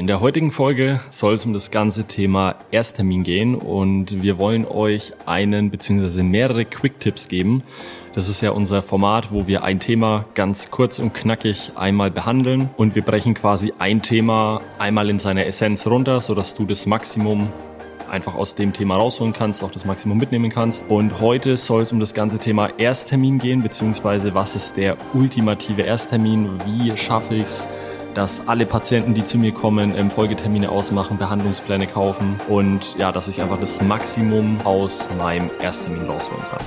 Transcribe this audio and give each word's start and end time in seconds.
In 0.00 0.06
der 0.06 0.20
heutigen 0.22 0.50
Folge 0.50 1.00
soll 1.10 1.34
es 1.34 1.44
um 1.44 1.52
das 1.52 1.70
ganze 1.70 2.04
Thema 2.04 2.54
Ersttermin 2.70 3.22
gehen 3.22 3.54
und 3.54 4.22
wir 4.22 4.38
wollen 4.38 4.64
euch 4.64 5.12
einen 5.26 5.70
bzw. 5.70 6.22
mehrere 6.22 6.64
Quick-Tipps 6.64 7.28
geben. 7.28 7.62
Das 8.14 8.30
ist 8.30 8.40
ja 8.40 8.52
unser 8.52 8.82
Format, 8.82 9.30
wo 9.30 9.46
wir 9.46 9.62
ein 9.62 9.78
Thema 9.78 10.24
ganz 10.32 10.70
kurz 10.70 10.98
und 11.00 11.12
knackig 11.12 11.72
einmal 11.74 12.10
behandeln 12.10 12.70
und 12.78 12.94
wir 12.94 13.02
brechen 13.02 13.34
quasi 13.34 13.74
ein 13.78 14.00
Thema 14.00 14.62
einmal 14.78 15.10
in 15.10 15.18
seiner 15.18 15.44
Essenz 15.44 15.86
runter, 15.86 16.22
sodass 16.22 16.54
du 16.54 16.64
das 16.64 16.86
Maximum 16.86 17.52
einfach 18.10 18.36
aus 18.36 18.54
dem 18.54 18.72
Thema 18.72 18.96
rausholen 18.96 19.34
kannst, 19.34 19.62
auch 19.62 19.70
das 19.70 19.84
Maximum 19.84 20.16
mitnehmen 20.16 20.50
kannst. 20.50 20.88
Und 20.88 21.20
heute 21.20 21.58
soll 21.58 21.82
es 21.82 21.92
um 21.92 22.00
das 22.00 22.14
ganze 22.14 22.38
Thema 22.38 22.70
Ersttermin 22.78 23.38
gehen, 23.38 23.62
beziehungsweise 23.62 24.34
was 24.34 24.56
ist 24.56 24.78
der 24.78 24.96
ultimative 25.12 25.82
Ersttermin, 25.82 26.48
wie 26.64 26.96
schaffe 26.96 27.34
ich 27.34 27.42
es, 27.42 27.68
dass 28.14 28.46
alle 28.48 28.66
Patienten, 28.66 29.14
die 29.14 29.24
zu 29.24 29.38
mir 29.38 29.52
kommen, 29.52 29.94
ähm, 29.96 30.10
Folgetermine 30.10 30.70
ausmachen, 30.70 31.18
Behandlungspläne 31.18 31.86
kaufen 31.86 32.40
und 32.48 32.96
ja, 32.98 33.12
dass 33.12 33.28
ich 33.28 33.40
einfach 33.40 33.60
das 33.60 33.80
Maximum 33.82 34.58
aus 34.64 35.08
meinem 35.18 35.50
Ersttermin 35.60 36.06
rausholen 36.06 36.42
kann. 36.50 36.60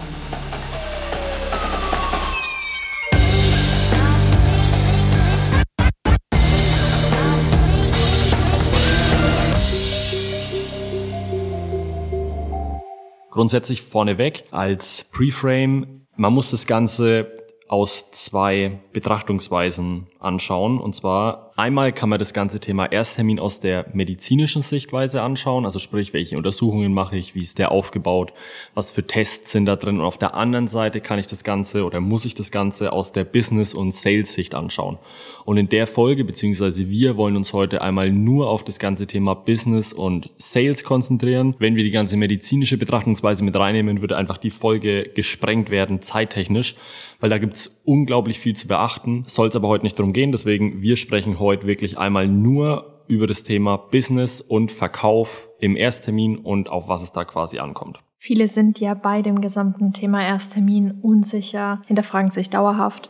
Grundsätzlich 13.30 13.82
vorneweg 13.82 14.44
als 14.52 15.06
Preframe, 15.12 16.06
man 16.16 16.34
muss 16.34 16.52
das 16.52 16.68
Ganze 16.68 17.33
aus 17.67 18.12
zwei 18.12 18.80
Betrachtungsweisen 18.91 20.08
anschauen. 20.20 20.80
Und 20.80 20.95
zwar 20.95 21.43
einmal 21.56 21.94
kann 21.94 22.10
man 22.10 22.20
das 22.20 22.34
ganze 22.34 22.60
Thema 22.60 22.92
Ersttermin 22.92 23.40
aus 23.40 23.60
der 23.60 23.86
medizinischen 23.94 24.62
Sichtweise 24.62 25.22
anschauen, 25.22 25.66
also 25.66 25.80
sprich, 25.80 26.14
welche 26.14 26.38
Untersuchungen 26.38 26.94
mache 26.94 27.18
ich, 27.18 27.36
wie 27.36 27.42
ist 27.42 27.60
der 27.60 27.72
aufgebaut, 27.72 28.34
was 28.73 28.92
für 28.92 29.06
Tests 29.06 29.52
sind 29.52 29.66
da 29.66 29.76
drin. 29.76 30.00
Und 30.00 30.06
auf 30.06 30.18
der 30.18 30.36
anderen 30.36 30.68
Seite 30.68 31.02
kann 31.02 31.20
ich 31.20 31.28
das 31.28 31.44
Ganze 31.44 31.86
oder 31.86 32.00
muss 32.00 32.26
ich 32.26 32.36
das 32.36 32.52
Ganze 32.52 32.94
aus 32.94 33.12
der 33.12 33.23
Business- 33.23 33.73
und 33.73 33.94
Sales-Sicht 33.94 34.56
anschauen. 34.56 34.98
Und 35.45 35.58
in 35.58 35.70
der 35.70 35.88
Folge, 35.88 36.23
beziehungsweise 36.23 36.90
wir 36.90 37.18
wollen 37.18 37.36
uns 37.36 37.54
heute 37.54 37.82
einmal 37.82 38.12
nur 38.12 38.50
auf 38.50 38.64
das 38.64 38.80
ganze 38.80 39.08
Thema 39.08 39.34
Business 39.34 39.94
und 39.94 40.30
Sales 40.38 40.84
konzentrieren. 40.84 41.56
Wenn 41.60 41.76
wir 41.76 41.84
die 41.84 41.92
ganze 41.92 42.17
medizinische 42.17 42.78
Betrachtungsweise 42.78 43.44
mit 43.44 43.56
reinnehmen, 43.56 44.02
würde 44.02 44.17
einfach 44.17 44.38
die 44.38 44.52
Folge 44.52 45.10
gesprengt 45.14 45.70
werden, 45.70 46.02
zeittechnisch, 46.02 46.76
weil 47.20 47.30
da 47.30 47.38
gibt's 47.38 47.82
unglaublich 47.86 48.40
viel 48.40 48.56
zu 48.56 48.67
beachten. 48.67 49.23
Soll 49.28 49.50
es 49.50 49.56
aber 49.56 49.67
heute 49.67 49.84
nicht 49.84 50.00
darum 50.00 50.14
gehen. 50.14 50.32
Deswegen, 50.32 50.82
wir 50.82 50.95
sprechen 50.95 51.40
wirklich 51.44 51.97
einmal 51.97 52.27
nur 52.27 53.03
über 53.08 53.27
das 53.27 53.44
Thema 53.44 53.77
Business 53.77 54.41
und 54.41 54.72
Verkauf 54.72 55.49
im 55.59 55.75
Ersttermin 55.75 56.38
und 56.38 56.69
auf 56.69 56.88
was 56.88 57.02
es 57.03 57.11
da 57.11 57.25
quasi 57.25 57.59
ankommt. 57.59 57.99
Viele 58.17 58.47
sind 58.47 58.80
ja 58.80 58.94
bei 58.94 59.22
dem 59.22 59.41
gesamten 59.41 59.91
Thema 59.91 60.25
Ersttermin 60.25 60.99
unsicher, 61.02 61.81
hinterfragen 61.88 62.31
sich 62.31 62.49
dauerhaft 62.49 63.09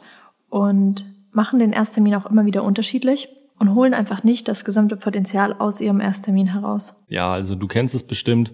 und 0.49 1.05
machen 1.31 1.59
den 1.59 1.71
Ersttermin 1.71 2.15
auch 2.15 2.25
immer 2.25 2.45
wieder 2.45 2.63
unterschiedlich 2.63 3.29
und 3.59 3.75
holen 3.75 3.93
einfach 3.93 4.23
nicht 4.23 4.47
das 4.47 4.65
gesamte 4.65 4.97
Potenzial 4.97 5.53
aus 5.53 5.79
ihrem 5.81 5.99
Ersttermin 5.99 6.47
heraus. 6.47 6.95
Ja, 7.09 7.31
also 7.31 7.55
du 7.55 7.67
kennst 7.67 7.93
es 7.95 8.03
bestimmt. 8.03 8.51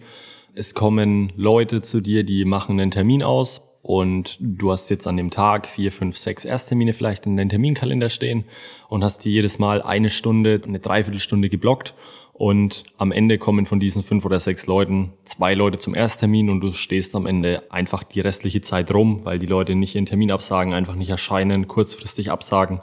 Es 0.53 0.73
kommen 0.73 1.31
Leute 1.35 1.81
zu 1.81 2.02
dir, 2.02 2.23
die 2.23 2.44
machen 2.44 2.80
einen 2.80 2.91
Termin 2.91 3.23
aus, 3.23 3.69
und 3.81 4.38
du 4.39 4.72
hast 4.72 4.89
jetzt 4.89 5.08
an 5.08 5.17
dem 5.17 5.30
Tag 5.30 5.67
vier, 5.67 5.91
fünf, 5.91 6.17
sechs 6.17 6.44
Ersttermine 6.45 6.94
vielleicht 6.94 7.25
in 7.25 7.38
deinem 7.38 7.49
Terminkalender 7.49 8.09
stehen 8.09 8.45
und 8.89 9.03
hast 9.03 9.23
dir 9.23 9.31
jedes 9.31 9.58
Mal 9.58 9.81
eine 9.81 10.09
Stunde, 10.09 10.61
eine 10.66 10.80
Dreiviertelstunde 10.80 11.49
geblockt. 11.49 11.94
Und 12.33 12.85
am 12.97 13.11
Ende 13.11 13.38
kommen 13.38 13.66
von 13.66 13.81
diesen 13.81 14.02
fünf 14.02 14.23
oder 14.23 14.39
sechs 14.39 14.66
Leuten 14.66 15.11
zwei 15.25 15.55
Leute 15.55 15.77
zum 15.77 15.94
Ersttermin 15.94 16.50
und 16.50 16.61
du 16.61 16.72
stehst 16.72 17.13
am 17.13 17.25
Ende 17.25 17.63
einfach 17.69 18.03
die 18.03 18.22
restliche 18.22 18.61
Zeit 18.61 18.94
rum, 18.94 19.25
weil 19.25 19.39
die 19.39 19.45
Leute 19.45 19.75
nicht 19.75 19.95
ihren 19.95 20.06
Termin 20.06 20.31
absagen, 20.31 20.73
einfach 20.73 20.95
nicht 20.95 21.09
erscheinen, 21.09 21.68
kurzfristig 21.68 22.31
absagen 22.31 22.79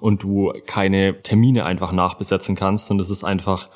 und 0.00 0.22
du 0.22 0.52
keine 0.66 1.22
Termine 1.22 1.64
einfach 1.64 1.92
nachbesetzen 1.92 2.54
kannst. 2.54 2.90
Und 2.90 3.00
es 3.00 3.08
ist 3.08 3.24
einfach 3.24 3.70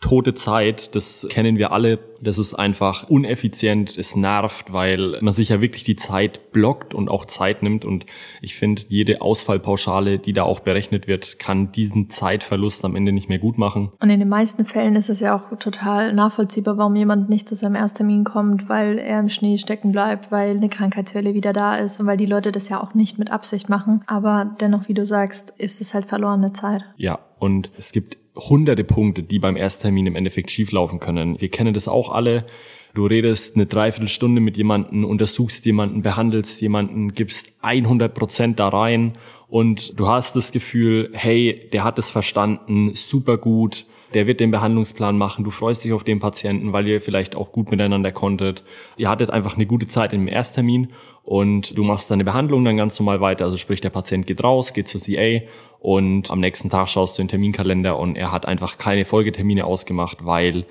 tote 0.00 0.34
Zeit, 0.34 0.94
das 0.94 1.26
kennen 1.30 1.58
wir 1.58 1.72
alle. 1.72 1.98
Das 2.20 2.38
ist 2.38 2.54
einfach 2.54 3.08
uneffizient, 3.08 3.98
es 3.98 4.16
nervt, 4.16 4.72
weil 4.72 5.18
man 5.20 5.32
sich 5.32 5.50
ja 5.50 5.60
wirklich 5.60 5.84
die 5.84 5.96
Zeit 5.96 6.52
blockt 6.52 6.94
und 6.94 7.10
auch 7.10 7.26
Zeit 7.26 7.62
nimmt. 7.62 7.84
Und 7.84 8.06
ich 8.40 8.54
finde, 8.54 8.82
jede 8.88 9.20
Ausfallpauschale, 9.20 10.18
die 10.18 10.32
da 10.32 10.44
auch 10.44 10.60
berechnet 10.60 11.06
wird, 11.06 11.38
kann 11.38 11.72
diesen 11.72 12.08
Zeitverlust 12.08 12.84
am 12.84 12.96
Ende 12.96 13.12
nicht 13.12 13.28
mehr 13.28 13.38
gut 13.38 13.58
machen. 13.58 13.90
Und 14.00 14.10
in 14.10 14.20
den 14.20 14.28
meisten 14.28 14.64
Fällen 14.64 14.96
ist 14.96 15.10
es 15.10 15.20
ja 15.20 15.36
auch 15.36 15.58
total 15.58 16.14
nachvollziehbar, 16.14 16.78
warum 16.78 16.96
jemand 16.96 17.28
nicht 17.28 17.48
zu 17.48 17.56
seinem 17.56 17.74
Ersttermin 17.74 18.24
kommt, 18.24 18.68
weil 18.68 18.98
er 18.98 19.20
im 19.20 19.28
Schnee 19.28 19.58
stecken 19.58 19.92
bleibt, 19.92 20.32
weil 20.32 20.56
eine 20.56 20.68
Krankheitswelle 20.70 21.34
wieder 21.34 21.52
da 21.52 21.76
ist 21.76 22.00
und 22.00 22.06
weil 22.06 22.16
die 22.16 22.26
Leute 22.26 22.52
das 22.52 22.68
ja 22.68 22.82
auch 22.82 22.94
nicht 22.94 23.18
mit 23.18 23.30
Absicht 23.30 23.68
machen. 23.68 24.00
Aber 24.06 24.56
dennoch, 24.60 24.88
wie 24.88 24.94
du 24.94 25.04
sagst, 25.04 25.52
ist 25.58 25.80
es 25.80 25.92
halt 25.92 26.06
verlorene 26.06 26.52
Zeit. 26.52 26.84
Ja, 26.96 27.18
und 27.38 27.70
es 27.76 27.92
gibt 27.92 28.23
hunderte 28.36 28.84
Punkte, 28.84 29.22
die 29.22 29.38
beim 29.38 29.56
Ersttermin 29.56 30.06
im 30.06 30.16
Endeffekt 30.16 30.50
schieflaufen 30.50 31.00
können. 31.00 31.40
Wir 31.40 31.48
kennen 31.48 31.74
das 31.74 31.88
auch 31.88 32.12
alle. 32.12 32.46
Du 32.94 33.06
redest 33.06 33.56
eine 33.56 33.66
Dreiviertelstunde 33.66 34.40
mit 34.40 34.56
jemanden, 34.56 35.04
untersuchst 35.04 35.66
jemanden, 35.66 36.02
behandelst 36.02 36.60
jemanden, 36.60 37.12
gibst 37.12 37.52
100 37.62 38.14
Prozent 38.14 38.60
da 38.60 38.68
rein 38.68 39.18
und 39.48 39.98
du 39.98 40.08
hast 40.08 40.36
das 40.36 40.52
Gefühl, 40.52 41.10
hey, 41.12 41.68
der 41.72 41.82
hat 41.82 41.98
es 41.98 42.10
verstanden, 42.10 42.94
super 42.94 43.36
gut, 43.36 43.86
der 44.14 44.28
wird 44.28 44.38
den 44.38 44.52
Behandlungsplan 44.52 45.18
machen, 45.18 45.44
du 45.44 45.50
freust 45.50 45.84
dich 45.84 45.92
auf 45.92 46.04
den 46.04 46.20
Patienten, 46.20 46.72
weil 46.72 46.86
ihr 46.86 47.00
vielleicht 47.00 47.34
auch 47.34 47.50
gut 47.50 47.70
miteinander 47.70 48.12
konntet. 48.12 48.62
Ihr 48.96 49.08
hattet 49.08 49.30
einfach 49.30 49.56
eine 49.56 49.66
gute 49.66 49.86
Zeit 49.86 50.12
im 50.12 50.28
Ersttermin 50.28 50.88
und 51.24 51.76
du 51.76 51.82
machst 51.82 52.12
deine 52.12 52.22
Behandlung 52.22 52.64
dann 52.64 52.76
ganz 52.76 52.98
normal 53.00 53.20
weiter. 53.20 53.44
Also 53.44 53.56
sprich, 53.56 53.80
der 53.80 53.90
Patient 53.90 54.26
geht 54.26 54.44
raus, 54.44 54.72
geht 54.72 54.86
zur 54.86 55.00
CA 55.00 55.42
und 55.84 56.30
am 56.30 56.40
nächsten 56.40 56.70
Tag 56.70 56.88
schaust 56.88 57.18
du 57.18 57.22
den 57.22 57.28
Terminkalender 57.28 57.98
und 57.98 58.16
er 58.16 58.32
hat 58.32 58.46
einfach 58.48 58.78
keine 58.78 59.04
Folgetermine 59.04 59.66
ausgemacht, 59.66 60.24
weil 60.24 60.64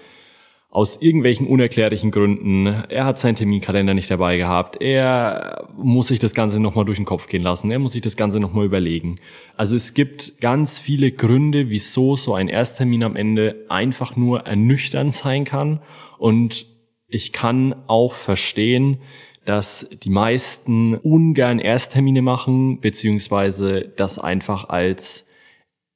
aus 0.72 1.00
irgendwelchen 1.04 1.46
unerklärlichen 1.46 2.10
Gründen, 2.10 2.66
er 2.66 3.06
hat 3.06 3.20
seinen 3.20 3.36
Terminkalender 3.36 3.94
nicht 3.94 4.10
dabei 4.10 4.38
gehabt, 4.38 4.82
er 4.82 5.68
muss 5.78 6.08
sich 6.08 6.18
das 6.18 6.34
Ganze 6.34 6.60
nochmal 6.60 6.86
durch 6.86 6.98
den 6.98 7.06
Kopf 7.06 7.28
gehen 7.28 7.44
lassen, 7.44 7.70
er 7.70 7.78
muss 7.78 7.92
sich 7.92 8.02
das 8.02 8.18
Ganze 8.18 8.40
nochmal 8.40 8.66
überlegen. 8.66 9.20
Also 9.56 9.76
es 9.76 9.94
gibt 9.94 10.42
ganz 10.42 10.80
viele 10.80 11.12
Gründe, 11.12 11.70
wieso 11.70 12.16
so 12.16 12.34
ein 12.34 12.48
Ersttermin 12.48 13.04
am 13.04 13.16
Ende 13.16 13.68
einfach 13.70 14.16
nur 14.16 14.48
ernüchternd 14.48 15.14
sein 15.14 15.46
kann 15.46 15.80
und 16.18 16.66
ich 17.08 17.34
kann 17.34 17.76
auch 17.86 18.16
verstehen, 18.16 18.98
dass 19.46 19.88
die 20.04 20.10
meisten 20.10 20.96
ungern 20.96 21.60
Ersttermine 21.60 22.22
machen, 22.22 22.80
beziehungsweise 22.80 23.92
das 23.96 24.20
einfach 24.20 24.70
als 24.70 25.26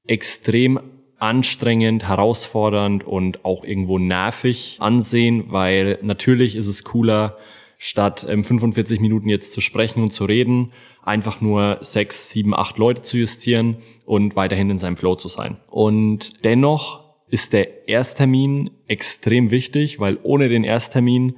extrem 0.05 0.79
anstrengend, 1.19 2.07
herausfordernd 2.07 3.05
und 3.05 3.43
auch 3.43 3.63
irgendwo 3.63 3.97
nervig 3.99 4.77
ansehen, 4.79 5.45
weil 5.51 5.97
natürlich 6.01 6.55
ist 6.55 6.67
es 6.67 6.83
cooler, 6.83 7.37
statt 7.77 8.25
45 8.27 8.97
ähm, 8.97 9.01
Minuten 9.01 9.29
jetzt 9.29 9.53
zu 9.53 9.61
sprechen 9.61 10.01
und 10.01 10.11
zu 10.11 10.25
reden, 10.25 10.73
einfach 11.03 11.41
nur 11.41 11.77
sechs, 11.81 12.29
sieben, 12.29 12.53
acht 12.53 12.77
Leute 12.77 13.01
zu 13.01 13.17
justieren 13.17 13.77
und 14.05 14.35
weiterhin 14.35 14.69
in 14.69 14.77
seinem 14.77 14.97
Flow 14.97 15.15
zu 15.15 15.27
sein. 15.27 15.57
Und 15.67 16.43
dennoch 16.43 17.05
ist 17.29 17.53
der 17.53 17.87
Ersttermin 17.87 18.71
extrem 18.87 19.51
wichtig, 19.51 19.99
weil 19.99 20.17
ohne 20.23 20.49
den 20.49 20.63
Ersttermin 20.63 21.37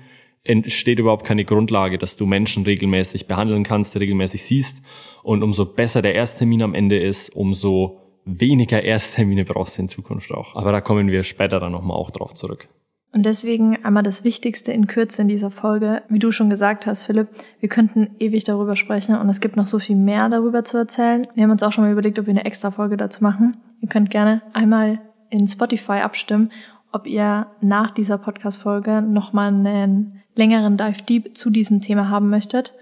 entsteht 0.50 0.98
überhaupt 0.98 1.26
keine 1.26 1.46
Grundlage, 1.46 2.00
dass 2.00 2.18
du 2.18 2.26
Menschen 2.26 2.64
regelmäßig 2.64 3.28
behandeln 3.28 3.64
kannst, 3.64 3.98
regelmäßig 4.00 4.44
siehst. 4.44 4.82
Und 5.22 5.44
umso 5.44 5.66
besser 5.66 6.02
der 6.02 6.16
Ersttermin 6.16 6.64
am 6.64 6.74
Ende 6.74 6.98
ist, 7.00 7.30
umso 7.36 8.00
weniger 8.26 8.82
Ersttermine 8.82 9.46
brauchst 9.46 9.78
du 9.78 9.84
in 9.84 9.90
Zukunft 9.90 10.32
auch. 10.32 10.56
Aber 10.56 10.72
da 10.72 10.82
kommen 10.82 11.08
wir 11.08 11.24
später 11.24 11.60
dann 11.60 11.72
nochmal 11.72 11.98
auch 11.98 12.10
drauf 12.10 12.34
zurück. 12.34 12.68
Und 13.12 13.26
deswegen 13.26 13.84
einmal 13.84 14.04
das 14.04 14.24
Wichtigste 14.24 14.72
in 14.72 14.88
Kürze 14.88 15.22
in 15.22 15.28
dieser 15.28 15.52
Folge. 15.52 16.04
Wie 16.10 16.20
du 16.20 16.32
schon 16.32 16.50
gesagt 16.50 16.86
hast, 16.86 17.04
Philipp, 17.04 17.28
wir 17.60 17.70
könnten 17.70 18.16
ewig 18.20 18.44
darüber 18.44 18.76
sprechen 18.76 19.18
und 19.18 19.30
es 19.30 19.42
gibt 19.42 19.56
noch 19.56 19.68
so 19.68 19.80
viel 19.80 19.96
mehr 19.96 20.30
darüber 20.30 20.64
zu 20.64 20.78
erzählen. 20.78 21.28
Wir 21.34 21.44
haben 21.44 21.52
uns 21.52 21.64
auch 21.64 21.72
schon 21.72 21.84
mal 21.84 21.92
überlegt, 21.92 22.20
ob 22.20 22.28
wir 22.28 22.34
eine 22.34 22.46
extra 22.46 22.70
Folge 22.70 22.98
dazu 22.98 23.24
machen. 23.24 23.58
Ihr 23.82 23.90
könnt 23.90 24.12
gerne 24.12 24.42
einmal 24.54 25.00
in 25.32 25.48
Spotify 25.48 26.02
abstimmen, 26.04 26.52
ob 26.92 27.08
ihr 27.08 27.48
nach 27.62 27.92
dieser 27.92 28.18
Podcast-Folge 28.18 29.02
nochmal 29.02 29.50
einen 29.50 30.19
längeren 30.40 30.78
Dive 30.78 31.04
Deep 31.04 31.38
zu 31.38 31.52
diesem 31.52 31.82
Thema 31.82 32.10
haben 32.10 32.30
möchtet, 32.30 32.74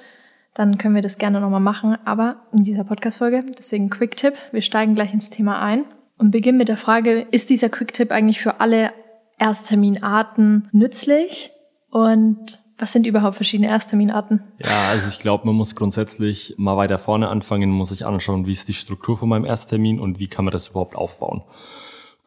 dann 0.53 0.77
können 0.77 0.95
wir 0.95 1.01
das 1.01 1.17
gerne 1.17 1.41
nochmal 1.41 1.59
machen. 1.59 1.97
Aber 2.05 2.37
in 2.53 2.63
dieser 2.63 2.83
Podcast-Folge, 2.83 3.43
deswegen 3.57 3.89
Quick-Tipp, 3.89 4.35
wir 4.51 4.61
steigen 4.61 4.95
gleich 4.95 5.13
ins 5.13 5.29
Thema 5.29 5.59
ein 5.59 5.83
und 6.17 6.31
beginnen 6.31 6.57
mit 6.57 6.69
der 6.69 6.77
Frage, 6.77 7.27
ist 7.31 7.49
dieser 7.49 7.69
Quick-Tipp 7.69 8.11
eigentlich 8.11 8.39
für 8.39 8.61
alle 8.61 8.93
Erstterminarten 9.39 10.69
nützlich? 10.71 11.51
Und 11.89 12.61
was 12.77 12.93
sind 12.93 13.07
überhaupt 13.07 13.35
verschiedene 13.35 13.69
Erstterminarten? 13.69 14.43
Ja, 14.59 14.89
also 14.89 15.09
ich 15.09 15.19
glaube, 15.19 15.47
man 15.47 15.55
muss 15.55 15.75
grundsätzlich 15.75 16.53
mal 16.57 16.77
weiter 16.77 16.99
vorne 16.99 17.27
anfangen, 17.29 17.71
muss 17.71 17.89
sich 17.89 18.05
anschauen, 18.05 18.45
wie 18.45 18.51
ist 18.51 18.67
die 18.67 18.73
Struktur 18.73 19.17
von 19.17 19.29
meinem 19.29 19.45
Ersttermin 19.45 19.99
und 19.99 20.19
wie 20.19 20.27
kann 20.27 20.45
man 20.45 20.51
das 20.51 20.67
überhaupt 20.67 20.95
aufbauen. 20.95 21.41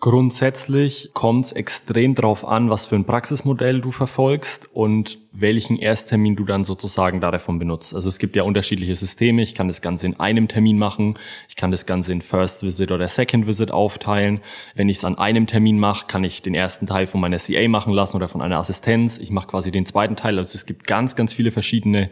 Grundsätzlich 0.01 1.11
kommt 1.13 1.45
es 1.45 1.53
extrem 1.53 2.15
drauf 2.15 2.49
an, 2.49 2.71
was 2.71 2.87
für 2.87 2.95
ein 2.95 3.05
Praxismodell 3.05 3.83
du 3.83 3.93
verfolgst 3.93 4.71
und 4.73 5.19
welchen 5.31 5.77
Ersttermin 5.77 6.37
du 6.37 6.47
dann 6.47 6.65
sozusagen 6.65 7.21
davon 7.21 7.59
benutzt. 7.59 7.95
Also 7.95 8.09
es 8.09 8.19
gibt 8.19 8.35
ja 8.35 8.45
unterschiedliche 8.45 8.97
Systeme. 8.97 9.43
Ich 9.43 9.55
kann 9.55 9.69
das 9.69 9.83
Ganze 9.83 10.07
in 10.07 10.19
einem 10.19 10.49
Termin 10.49 10.79
machen. 10.79 11.19
Ich 11.51 11.57
kann 11.57 11.71
das 11.71 11.85
Ganze 11.85 12.15
in 12.15 12.23
First 12.23 12.63
Visit 12.63 12.93
oder 12.93 13.07
Second 13.09 13.47
Visit 13.47 13.73
aufteilen. 13.73 14.41
Wenn 14.75 14.89
ich 14.89 14.97
es 14.97 15.05
an 15.05 15.19
einem 15.19 15.47
Termin 15.47 15.79
mache, 15.79 16.07
kann 16.07 16.25
ich 16.25 16.41
den 16.41 16.55
ersten 16.55 16.87
Teil 16.87 17.07
von 17.07 17.21
meiner 17.21 17.37
CA 17.37 17.69
machen 17.69 17.93
lassen 17.93 18.17
oder 18.17 18.29
von 18.29 18.41
einer 18.41 18.57
Assistenz. 18.57 19.19
Ich 19.19 19.31
mache 19.31 19.49
quasi 19.49 19.71
den 19.71 19.85
zweiten 19.85 20.17
Teil. 20.17 20.39
Also 20.39 20.55
es 20.55 20.65
gibt 20.65 20.87
ganz, 20.87 21.15
ganz 21.15 21.35
viele 21.35 21.51
verschiedene 21.51 22.11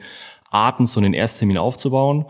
Arten, 0.50 0.85
so 0.85 1.00
einen 1.00 1.14
Ersttermin 1.14 1.56
aufzubauen. 1.56 2.26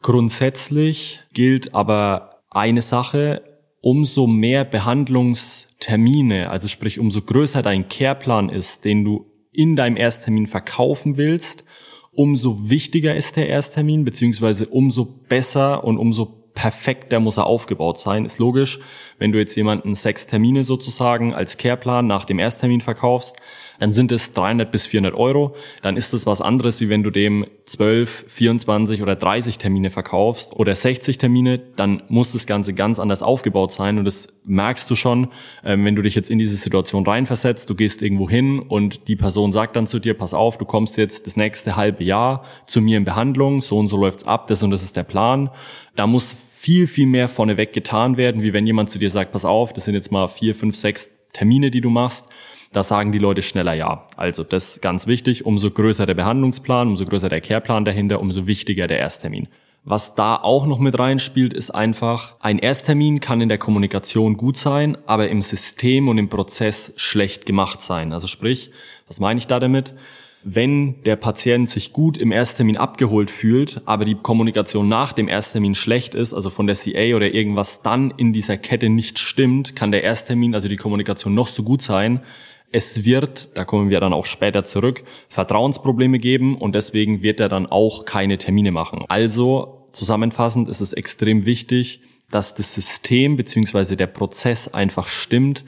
Grundsätzlich 0.00 1.20
gilt 1.34 1.74
aber 1.74 2.30
eine 2.48 2.80
Sache, 2.80 3.42
umso 3.86 4.26
mehr 4.26 4.64
Behandlungstermine, 4.64 6.50
also 6.50 6.66
sprich 6.66 6.98
umso 6.98 7.22
größer 7.22 7.62
dein 7.62 7.88
Careplan 7.88 8.48
ist, 8.48 8.84
den 8.84 9.04
du 9.04 9.30
in 9.52 9.76
deinem 9.76 9.96
Ersttermin 9.96 10.48
verkaufen 10.48 11.16
willst, 11.16 11.64
umso 12.10 12.68
wichtiger 12.68 13.14
ist 13.14 13.36
der 13.36 13.48
Ersttermin, 13.48 14.04
beziehungsweise 14.04 14.66
umso 14.66 15.04
besser 15.04 15.84
und 15.84 15.98
umso 15.98 16.24
perfekter 16.56 17.20
muss 17.20 17.36
er 17.36 17.46
aufgebaut 17.46 18.00
sein. 18.00 18.24
Ist 18.24 18.40
logisch, 18.40 18.80
wenn 19.20 19.30
du 19.30 19.38
jetzt 19.38 19.54
jemanden 19.54 19.94
sechs 19.94 20.26
Termine 20.26 20.64
sozusagen 20.64 21.32
als 21.32 21.56
Careplan 21.56 22.08
nach 22.08 22.24
dem 22.24 22.40
Ersttermin 22.40 22.80
verkaufst, 22.80 23.36
dann 23.78 23.92
sind 23.92 24.12
es 24.12 24.32
300 24.32 24.70
bis 24.70 24.86
400 24.86 25.14
Euro. 25.14 25.54
Dann 25.82 25.96
ist 25.96 26.12
das 26.12 26.26
was 26.26 26.40
anderes, 26.40 26.80
wie 26.80 26.88
wenn 26.88 27.02
du 27.02 27.10
dem 27.10 27.46
12, 27.66 28.26
24 28.28 29.02
oder 29.02 29.16
30 29.16 29.58
Termine 29.58 29.90
verkaufst 29.90 30.54
oder 30.54 30.74
60 30.74 31.18
Termine, 31.18 31.58
dann 31.58 32.02
muss 32.08 32.32
das 32.32 32.46
Ganze 32.46 32.74
ganz 32.74 32.98
anders 32.98 33.22
aufgebaut 33.22 33.72
sein 33.72 33.98
und 33.98 34.04
das 34.04 34.28
merkst 34.44 34.88
du 34.90 34.94
schon, 34.94 35.28
ähm, 35.64 35.84
wenn 35.84 35.96
du 35.96 36.02
dich 36.02 36.14
jetzt 36.14 36.30
in 36.30 36.38
diese 36.38 36.56
Situation 36.56 37.04
reinversetzt, 37.04 37.68
du 37.68 37.74
gehst 37.74 38.02
irgendwo 38.02 38.30
hin 38.30 38.60
und 38.60 39.08
die 39.08 39.16
Person 39.16 39.52
sagt 39.52 39.76
dann 39.76 39.86
zu 39.86 39.98
dir, 39.98 40.14
pass 40.14 40.34
auf, 40.34 40.58
du 40.58 40.64
kommst 40.64 40.96
jetzt 40.96 41.26
das 41.26 41.36
nächste 41.36 41.76
halbe 41.76 42.04
Jahr 42.04 42.44
zu 42.66 42.80
mir 42.80 42.96
in 42.96 43.04
Behandlung, 43.04 43.62
so 43.62 43.78
und 43.78 43.88
so 43.88 43.96
läuft's 43.96 44.24
ab, 44.24 44.46
das 44.46 44.62
und 44.62 44.70
das 44.70 44.82
ist 44.82 44.96
der 44.96 45.04
Plan. 45.04 45.50
Da 45.96 46.06
muss 46.06 46.36
viel, 46.56 46.86
viel 46.86 47.06
mehr 47.06 47.28
vorneweg 47.28 47.72
getan 47.72 48.16
werden, 48.16 48.42
wie 48.42 48.52
wenn 48.52 48.66
jemand 48.66 48.90
zu 48.90 48.98
dir 48.98 49.10
sagt, 49.10 49.32
pass 49.32 49.44
auf, 49.44 49.72
das 49.72 49.84
sind 49.84 49.94
jetzt 49.94 50.12
mal 50.12 50.28
vier, 50.28 50.54
fünf, 50.54 50.76
sechs 50.76 51.10
Termine, 51.32 51.70
die 51.70 51.80
du 51.80 51.90
machst 51.90 52.26
da 52.72 52.82
sagen 52.82 53.12
die 53.12 53.18
Leute 53.18 53.42
schneller 53.42 53.74
ja. 53.74 54.06
Also 54.16 54.42
das 54.42 54.74
ist 54.74 54.82
ganz 54.82 55.06
wichtig. 55.06 55.46
Umso 55.46 55.70
größer 55.70 56.06
der 56.06 56.14
Behandlungsplan, 56.14 56.88
umso 56.88 57.04
größer 57.04 57.28
der 57.28 57.40
Careplan 57.40 57.84
dahinter, 57.84 58.20
umso 58.20 58.46
wichtiger 58.46 58.86
der 58.86 58.98
Ersttermin. 58.98 59.48
Was 59.88 60.16
da 60.16 60.34
auch 60.34 60.66
noch 60.66 60.80
mit 60.80 60.98
reinspielt, 60.98 61.54
ist 61.54 61.70
einfach, 61.70 62.34
ein 62.40 62.58
Ersttermin 62.58 63.20
kann 63.20 63.40
in 63.40 63.48
der 63.48 63.58
Kommunikation 63.58 64.36
gut 64.36 64.56
sein, 64.56 64.98
aber 65.06 65.28
im 65.28 65.42
System 65.42 66.08
und 66.08 66.18
im 66.18 66.28
Prozess 66.28 66.92
schlecht 66.96 67.46
gemacht 67.46 67.80
sein. 67.80 68.12
Also 68.12 68.26
sprich, 68.26 68.72
was 69.06 69.20
meine 69.20 69.38
ich 69.38 69.46
da 69.46 69.60
damit? 69.60 69.94
Wenn 70.42 71.02
der 71.04 71.14
Patient 71.14 71.70
sich 71.70 71.92
gut 71.92 72.18
im 72.18 72.32
Ersttermin 72.32 72.76
abgeholt 72.76 73.30
fühlt, 73.30 73.80
aber 73.84 74.04
die 74.04 74.16
Kommunikation 74.16 74.88
nach 74.88 75.12
dem 75.12 75.28
Ersttermin 75.28 75.76
schlecht 75.76 76.16
ist, 76.16 76.34
also 76.34 76.50
von 76.50 76.66
der 76.66 76.74
CA 76.74 77.14
oder 77.14 77.32
irgendwas 77.32 77.82
dann 77.82 78.12
in 78.16 78.32
dieser 78.32 78.56
Kette 78.56 78.88
nicht 78.88 79.20
stimmt, 79.20 79.76
kann 79.76 79.92
der 79.92 80.02
Ersttermin, 80.02 80.56
also 80.56 80.68
die 80.68 80.76
Kommunikation 80.76 81.32
noch 81.32 81.46
so 81.46 81.62
gut 81.62 81.82
sein, 81.82 82.22
es 82.76 83.06
wird, 83.06 83.56
da 83.56 83.64
kommen 83.64 83.88
wir 83.88 84.00
dann 84.00 84.12
auch 84.12 84.26
später 84.26 84.62
zurück, 84.64 85.02
Vertrauensprobleme 85.30 86.18
geben 86.18 86.58
und 86.58 86.74
deswegen 86.74 87.22
wird 87.22 87.40
er 87.40 87.48
dann 87.48 87.64
auch 87.64 88.04
keine 88.04 88.36
Termine 88.36 88.70
machen. 88.70 89.06
Also 89.08 89.88
zusammenfassend 89.92 90.68
ist 90.68 90.82
es 90.82 90.92
extrem 90.92 91.46
wichtig, 91.46 92.02
dass 92.30 92.54
das 92.54 92.74
System 92.74 93.36
beziehungsweise 93.36 93.96
der 93.96 94.08
Prozess 94.08 94.68
einfach 94.68 95.06
stimmt, 95.08 95.64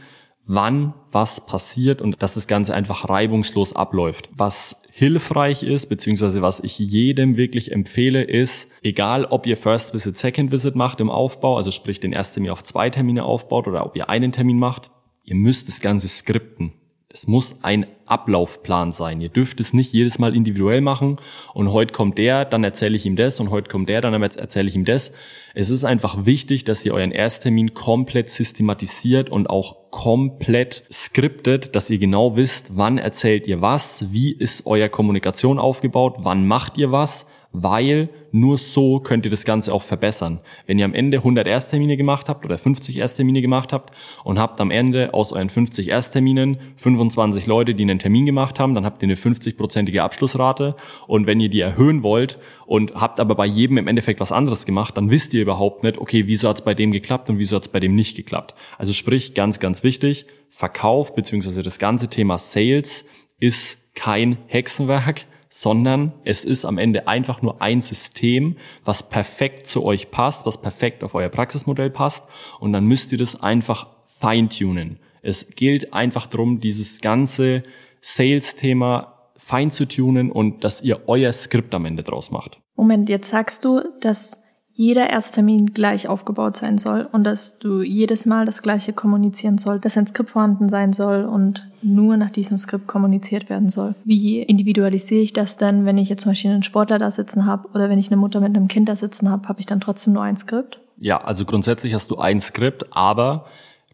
wann 0.47 0.93
was 1.11 1.47
passiert 1.47 2.03
und 2.03 2.23
dass 2.23 2.35
das 2.35 2.47
Ganze 2.47 2.75
einfach 2.75 3.09
reibungslos 3.09 3.75
abläuft. 3.75 4.29
Was 4.37 4.83
hilfreich 4.91 5.63
ist, 5.63 5.87
beziehungsweise 5.87 6.43
was 6.43 6.61
ich 6.61 6.79
jedem 6.79 7.39
wirklich 7.39 7.73
empfehle, 7.73 8.23
ist, 8.23 8.69
egal 8.83 9.25
ob 9.25 9.47
ihr 9.47 9.57
First 9.57 9.95
Visit, 9.95 10.19
Second 10.19 10.53
Visit 10.53 10.75
macht 10.75 11.01
im 11.01 11.09
Aufbau, 11.09 11.57
also 11.57 11.71
sprich 11.71 12.01
den 12.01 12.13
ersten 12.13 12.35
Termin 12.35 12.51
auf 12.51 12.65
zwei 12.65 12.91
Termine 12.91 13.25
aufbaut 13.25 13.67
oder 13.67 13.87
ob 13.87 13.97
ihr 13.97 14.11
einen 14.11 14.33
Termin 14.33 14.59
macht, 14.59 14.91
ihr 15.25 15.37
müsst 15.37 15.69
das 15.69 15.81
Ganze 15.81 16.09
skripten. 16.09 16.73
Es 17.11 17.27
muss 17.27 17.61
ein 17.63 17.87
Ablaufplan 18.05 18.93
sein. 18.93 19.23
Ihr 19.23 19.31
dürft 19.31 19.61
es 19.61 19.73
nicht 19.73 19.95
jedes 19.95 20.19
Mal 20.19 20.37
individuell 20.37 20.83
machen 20.83 21.17
und 21.55 21.73
heute 21.73 21.95
kommt 21.95 22.19
der, 22.19 22.45
dann 22.45 22.65
erzähle 22.65 22.97
ich 22.97 23.07
ihm 23.07 23.17
das 23.17 23.41
und 23.41 23.49
heute 23.49 23.71
kommt 23.71 23.89
der, 23.89 24.03
dann 24.03 24.23
erzähle 24.23 24.69
ich 24.69 24.77
ihm 24.77 24.85
das. 24.85 25.13
Es 25.55 25.71
ist 25.71 25.85
einfach 25.85 26.27
wichtig, 26.27 26.65
dass 26.65 26.85
ihr 26.85 26.93
euren 26.93 27.11
Ersttermin 27.11 27.73
komplett 27.73 28.29
systematisiert 28.29 29.31
und 29.31 29.49
auch 29.49 29.91
komplett 29.91 30.85
skriptet, 30.93 31.75
dass 31.75 31.89
ihr 31.89 31.99
genau 31.99 32.37
wisst, 32.37 32.77
wann 32.77 32.99
erzählt 32.99 33.47
ihr 33.47 33.63
was, 33.63 34.13
wie 34.13 34.33
ist 34.33 34.67
euer 34.67 34.91
Kommunikation 34.91 35.59
aufgebaut, 35.59 36.17
wann 36.19 36.47
macht 36.47 36.77
ihr 36.77 36.93
was, 36.93 37.25
weil 37.53 38.11
nur 38.31 38.59
so 38.59 39.01
könnt 39.01 39.25
ihr 39.25 39.31
das 39.31 39.45
Ganze 39.45 39.73
auch 39.73 39.83
verbessern. 39.83 40.41
Wenn 40.67 40.79
ihr 40.79 40.85
am 40.85 40.93
Ende 40.93 41.19
100 41.19 41.47
Ersttermine 41.47 41.97
gemacht 41.97 42.29
habt 42.29 42.45
oder 42.45 42.59
50 42.59 42.99
Ersttermine 42.99 43.41
gemacht 43.41 43.73
habt 43.73 43.95
und 44.23 44.39
habt 44.39 44.61
am 44.61 44.71
Ende 44.71 45.15
aus 45.15 45.33
euren 45.33 45.49
50 45.49 45.89
Erstterminen 45.89 46.59
25 46.77 47.47
Leute, 47.47 47.75
die 47.75 47.85
einen 47.85 47.99
Termin 47.99 48.27
gemacht 48.27 48.61
haben, 48.61 48.75
dann 48.75 48.85
habt 48.85 49.03
ihr 49.03 49.07
eine 49.07 49.17
50-prozentige 49.17 50.01
Abschlussrate. 50.01 50.77
Und 51.07 51.27
wenn 51.27 51.41
ihr 51.41 51.49
die 51.49 51.61
erhöhen 51.61 52.03
wollt 52.03 52.39
und 52.67 52.95
habt 52.95 53.19
aber 53.19 53.35
bei 53.35 53.47
jedem 53.47 53.79
im 53.79 53.89
Endeffekt 53.89 54.21
was 54.21 54.33
anderes 54.33 54.67
gemacht, 54.67 54.97
dann 54.97 55.11
wisst 55.11 55.33
ihr 55.33 55.43
überhaupt 55.43 55.83
nicht, 55.83 55.99
okay, 55.99 56.27
wieso 56.27 56.49
hat's 56.49 56.63
bei 56.63 56.75
dem 56.75 56.93
geklappt 56.93 57.31
und 57.31 57.39
wieso 57.39 57.57
hat's 57.57 57.69
bei 57.69 57.81
dem 57.81 57.95
nicht 57.95 58.17
geklappt. 58.17 58.55
Also 58.77 58.93
sprich, 58.93 59.33
ganz, 59.33 59.59
ganz 59.59 59.83
wichtig, 59.83 60.27
Verkauf 60.51 61.15
beziehungsweise 61.15 61.63
das 61.63 61.79
ganze 61.79 62.09
Thema 62.09 62.37
Sales 62.39 63.05
ist 63.41 63.79
kein 63.95 64.39
Hexenwerk 64.47 65.27
sondern 65.49 66.13
es 66.25 66.45
ist 66.45 66.65
am 66.65 66.79
Ende 66.79 67.09
einfach 67.09 67.43
nur 67.43 67.63
ein 67.63 67.83
System, 67.83 68.57
was 68.85 69.09
perfekt 69.09 69.67
zu 69.67 69.85
euch 69.85 70.11
passt, 70.11 70.47
was 70.47 70.61
perfekt 70.61 71.03
auf 71.03 71.15
euer 71.15 71.29
Praxismodell 71.29 71.91
passt 71.91 72.25
und 72.61 72.73
dann 72.73 72.85
müsst 72.85 73.13
ihr 73.13 73.19
das 73.19 73.43
einfach 73.43 73.89
feintunen. 74.21 74.99
Es 75.23 75.51
gilt 75.51 75.93
einfach 75.95 76.27
darum, 76.27 76.61
dieses 76.61 77.01
ganze 77.01 77.63
Sales-Thema 78.01 79.31
fein 79.37 79.71
zu 79.71 79.87
tunen 79.87 80.31
und 80.31 80.65
dass 80.65 80.83
ihr 80.83 81.09
euer 81.09 81.33
Skript 81.33 81.75
am 81.75 81.85
Ende 81.85 82.03
draus 82.03 82.31
macht. 82.31 82.61
Moment, 82.77 83.09
jetzt 83.09 83.31
sagst 83.31 83.65
du, 83.65 83.83
dass 84.01 84.43
jeder 84.79 85.11
Ersttermin 85.11 85.75
gleich 85.75 86.07
aufgebaut 86.07 86.57
sein 86.57 86.79
soll 86.79 87.09
und 87.11 87.25
dass 87.25 87.59
du 87.59 87.83
jedes 87.83 88.27
Mal 88.27 88.47
das 88.47 88.63
Gleiche 88.63 88.93
kommunizieren 88.93 89.59
soll, 89.59 89.81
dass 89.81 89.99
ein 89.99 90.07
Skript 90.07 90.31
vorhanden 90.31 90.69
sein 90.69 90.93
soll 90.93 91.25
und 91.25 91.69
nur 91.83 92.17
nach 92.17 92.31
diesem 92.31 92.59
Skript 92.59 92.87
kommuniziert 92.87 93.51
werden 93.51 93.71
soll. 93.71 93.97
Wie 94.05 94.41
individualisiere 94.41 95.21
ich 95.21 95.33
das 95.33 95.57
denn, 95.57 95.85
wenn 95.85 95.99
ich 95.99 96.09
jetzt 96.09 96.23
zum 96.23 96.31
Beispiel 96.31 96.53
einen 96.53 96.63
Sportler 96.63 97.01
da 97.01 97.11
sitzen 97.11 97.45
habe 97.45 97.69
oder 97.75 97.91
wenn 97.91 97.99
ich 97.99 98.07
eine 98.07 98.19
Mutter 98.19 98.39
mit 98.39 98.55
einem 98.55 98.69
Kind 98.69 98.89
da 98.89 98.95
sitzen 98.95 99.29
habe, 99.33 99.49
habe 99.49 99.59
ich 99.59 99.67
dann 99.67 99.81
trotzdem 99.81 100.13
nur 100.13 100.23
ein 100.23 100.37
Skript? 100.37 100.79
Ja, 100.97 101.19
also 101.19 101.45
grundsätzlich 101.45 101.93
hast 101.93 102.13
du 102.13 102.19
ein 102.19 102.41
Skript, 102.41 102.87
aber 102.93 103.47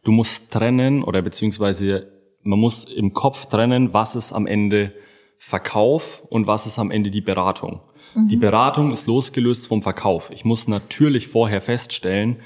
du 0.03 0.13
musst 0.13 0.51
trennen 0.51 1.03
oder 1.03 1.23
beziehungsweise 1.23 2.09
man 2.43 2.59
muss 2.59 2.85
im 2.85 3.15
Kopf 3.15 3.47
trennen, 3.47 3.95
was 3.95 4.17
ist 4.17 4.35
am 4.35 4.47
Ende 4.47 4.93
Verkauf 5.39 6.23
und 6.29 6.47
was 6.47 6.67
ist 6.67 6.79
am 6.79 6.91
Ende 6.91 7.11
die 7.11 7.23
Beratung. 7.23 7.81
Die 8.15 8.37
mhm. 8.37 8.41
Beratung 8.41 8.93
ist 8.93 9.07
losgelöst 9.07 9.67
vom 9.67 9.83
Verkauf. 9.83 10.31
Ich 10.33 10.45
muss 10.45 10.69
natürlich 10.69 11.29
vorher 11.29 11.61
feststellen, 11.61 12.39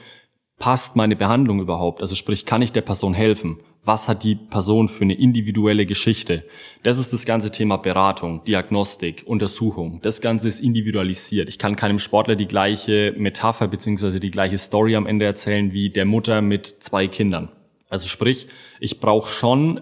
passt 0.59 0.97
meine 0.97 1.17
Behandlung 1.17 1.61
überhaupt? 1.61 2.01
Also 2.01 2.15
sprich, 2.15 2.47
kann 2.47 2.63
ich 2.63 2.73
der 2.73 2.83
Person 2.83 3.15
helfen? 3.15 3.61
Was 3.85 4.09
hat 4.09 4.23
die 4.23 4.35
Person 4.35 4.89
für 4.89 5.05
eine 5.05 5.15
individuelle 5.15 5.87
Geschichte? 5.87 6.45
Das 6.83 6.99
ist 6.99 7.13
das 7.13 7.25
ganze 7.25 7.51
Thema 7.51 7.77
Beratung, 7.77 8.45
Diagnostik, 8.45 9.23
Untersuchung. 9.27 10.01
Das 10.03 10.21
Ganze 10.21 10.49
ist 10.49 10.61
individualisiert. 10.61 11.49
Ich 11.49 11.59
kann 11.59 11.77
keinem 11.77 11.99
Sportler 11.99 12.37
die 12.37 12.49
gleiche 12.49 13.15
Metapher 13.17 13.69
beziehungsweise 13.69 14.21
die 14.21 14.31
gleiche 14.31 14.59
Story 14.59 14.95
am 14.97 15.07
Ende 15.07 15.25
erzählen 15.25 15.73
wie 15.73 15.91
der 15.91 16.05
Mutter 16.05 16.43
mit 16.43 16.67
zwei 16.81 17.07
Kindern. 17.07 17.51
Also 17.89 18.09
sprich, 18.09 18.49
ich 18.81 19.01
brauche 19.01 19.31
schon 19.31 19.81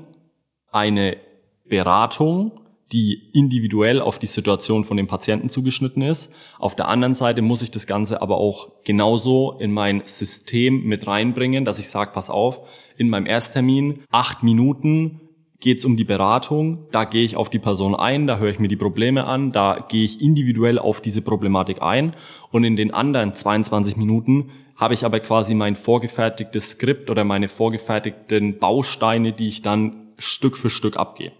eine 0.70 1.16
Beratung, 1.64 2.52
die 2.92 3.30
individuell 3.32 4.00
auf 4.00 4.18
die 4.18 4.26
Situation 4.26 4.84
von 4.84 4.96
dem 4.96 5.08
Patienten 5.08 5.48
zugeschnitten 5.48 6.02
ist. 6.02 6.32
Auf 6.58 6.76
der 6.76 6.88
anderen 6.88 7.14
Seite 7.14 7.42
muss 7.42 7.62
ich 7.62 7.70
das 7.70 7.86
Ganze 7.86 8.22
aber 8.22 8.38
auch 8.38 8.68
genauso 8.84 9.56
in 9.58 9.72
mein 9.72 10.02
System 10.04 10.84
mit 10.84 11.06
reinbringen, 11.06 11.64
dass 11.64 11.78
ich 11.78 11.88
sage, 11.88 12.12
pass 12.14 12.30
auf, 12.30 12.60
in 12.96 13.08
meinem 13.08 13.26
Ersttermin 13.26 14.04
acht 14.10 14.42
Minuten 14.42 15.20
geht 15.58 15.78
es 15.78 15.84
um 15.84 15.96
die 15.96 16.04
Beratung, 16.04 16.86
da 16.92 17.04
gehe 17.04 17.24
ich 17.24 17.36
auf 17.36 17.48
die 17.48 17.58
Person 17.58 17.94
ein, 17.94 18.26
da 18.26 18.38
höre 18.38 18.50
ich 18.50 18.58
mir 18.58 18.68
die 18.68 18.76
Probleme 18.76 19.24
an, 19.24 19.52
da 19.52 19.84
gehe 19.88 20.04
ich 20.04 20.20
individuell 20.20 20.78
auf 20.78 21.00
diese 21.00 21.22
Problematik 21.22 21.82
ein 21.82 22.14
und 22.52 22.62
in 22.64 22.76
den 22.76 22.92
anderen 22.92 23.32
22 23.32 23.96
Minuten 23.96 24.50
habe 24.76 24.94
ich 24.94 25.04
aber 25.04 25.20
quasi 25.20 25.54
mein 25.54 25.74
vorgefertigtes 25.74 26.72
Skript 26.72 27.10
oder 27.10 27.24
meine 27.24 27.48
vorgefertigten 27.48 28.58
Bausteine, 28.58 29.32
die 29.32 29.48
ich 29.48 29.62
dann 29.62 30.12
Stück 30.18 30.56
für 30.56 30.70
Stück 30.70 30.98
abgebe. 30.98 31.32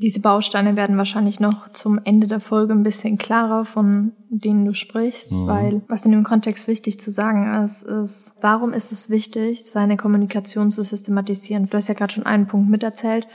Diese 0.00 0.20
Bausteine 0.20 0.76
werden 0.76 0.96
wahrscheinlich 0.96 1.40
noch 1.40 1.72
zum 1.72 2.00
Ende 2.04 2.28
der 2.28 2.38
Folge 2.38 2.72
ein 2.72 2.84
bisschen 2.84 3.18
klarer, 3.18 3.64
von 3.64 4.12
denen 4.30 4.64
du 4.64 4.72
sprichst, 4.72 5.32
mhm. 5.32 5.46
weil 5.48 5.82
was 5.88 6.06
in 6.06 6.12
dem 6.12 6.22
Kontext 6.22 6.68
wichtig 6.68 7.00
zu 7.00 7.10
sagen 7.10 7.52
ist, 7.64 7.82
ist, 7.82 8.34
warum 8.40 8.72
ist 8.72 8.92
es 8.92 9.10
wichtig, 9.10 9.64
seine 9.64 9.96
Kommunikation 9.96 10.70
zu 10.70 10.84
systematisieren? 10.84 11.66
Du 11.66 11.76
hast 11.76 11.88
ja 11.88 11.94
gerade 11.94 12.12
schon 12.12 12.26
einen 12.26 12.46
Punkt 12.46 12.70
miterzählt, 12.70 13.26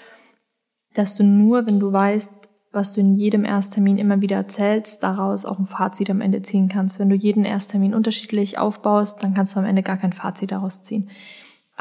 dass 0.94 1.16
du 1.16 1.24
nur, 1.24 1.68
wenn 1.68 1.82
du 1.82 1.92
weißt, 1.92 2.32
was 2.72 2.94
du 2.94 3.02
in 3.02 3.14
jedem 3.14 3.44
Ersttermin 3.44 3.98
immer 3.98 4.22
wieder 4.22 4.38
erzählst, 4.38 5.04
daraus 5.04 5.46
auch 5.46 5.60
ein 5.60 5.68
Fazit 5.68 6.10
am 6.10 6.22
Ende 6.22 6.42
ziehen 6.42 6.70
kannst. 6.70 6.98
Wenn 6.98 7.10
du 7.10 7.16
jeden 7.16 7.46
Ersttermin 7.46 7.94
unterschiedlich 7.94 8.58
aufbaust, 8.58 9.22
dann 9.22 9.34
kannst 9.34 9.56
du 9.56 9.60
am 9.60 9.66
Ende 9.66 9.84
gar 9.84 9.98
kein 9.98 10.14
Fazit 10.14 10.52
daraus 10.52 10.82
ziehen. 10.82 11.10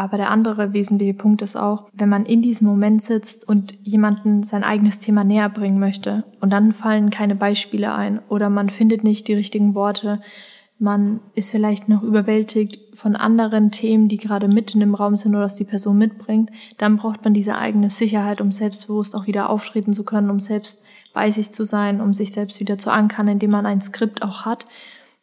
Aber 0.02 0.16
der 0.16 0.32
andere 0.32 0.72
wesentliche 0.72 1.14
Punkt 1.14 1.42
ist 1.42 1.54
auch, 1.54 1.88
wenn 1.92 2.08
man 2.08 2.26
in 2.26 2.42
diesem 2.42 2.66
Moment 2.66 3.02
sitzt 3.02 3.48
und 3.48 3.78
jemanden 3.84 4.42
sein 4.42 4.64
eigenes 4.64 4.98
Thema 4.98 5.22
näher 5.22 5.48
bringen 5.48 5.78
möchte 5.78 6.24
und 6.40 6.50
dann 6.50 6.72
fallen 6.72 7.10
keine 7.10 7.36
Beispiele 7.36 7.94
ein 7.94 8.20
oder 8.28 8.50
man 8.50 8.68
findet 8.68 9.04
nicht 9.04 9.28
die 9.28 9.34
richtigen 9.34 9.76
Worte, 9.76 10.20
man 10.80 11.20
ist 11.36 11.52
vielleicht 11.52 11.88
noch 11.88 12.02
überwältigt 12.02 12.80
von 12.96 13.14
anderen 13.14 13.70
Themen, 13.70 14.08
die 14.08 14.16
gerade 14.16 14.48
mitten 14.48 14.80
im 14.80 14.96
Raum 14.96 15.14
sind 15.14 15.36
oder 15.36 15.44
was 15.44 15.54
die 15.54 15.62
Person 15.62 15.98
mitbringt, 15.98 16.50
dann 16.78 16.96
braucht 16.96 17.22
man 17.22 17.32
diese 17.32 17.56
eigene 17.56 17.88
Sicherheit, 17.88 18.40
um 18.40 18.50
selbstbewusst 18.50 19.14
auch 19.14 19.28
wieder 19.28 19.50
auftreten 19.50 19.92
zu 19.92 20.02
können, 20.02 20.30
um 20.30 20.40
selbst 20.40 20.82
bei 21.14 21.30
sich 21.30 21.52
zu 21.52 21.64
sein, 21.64 22.00
um 22.00 22.12
sich 22.12 22.32
selbst 22.32 22.58
wieder 22.58 22.76
zu 22.76 22.90
ankern, 22.90 23.28
indem 23.28 23.52
man 23.52 23.66
ein 23.66 23.80
Skript 23.80 24.24
auch 24.24 24.46
hat 24.46 24.66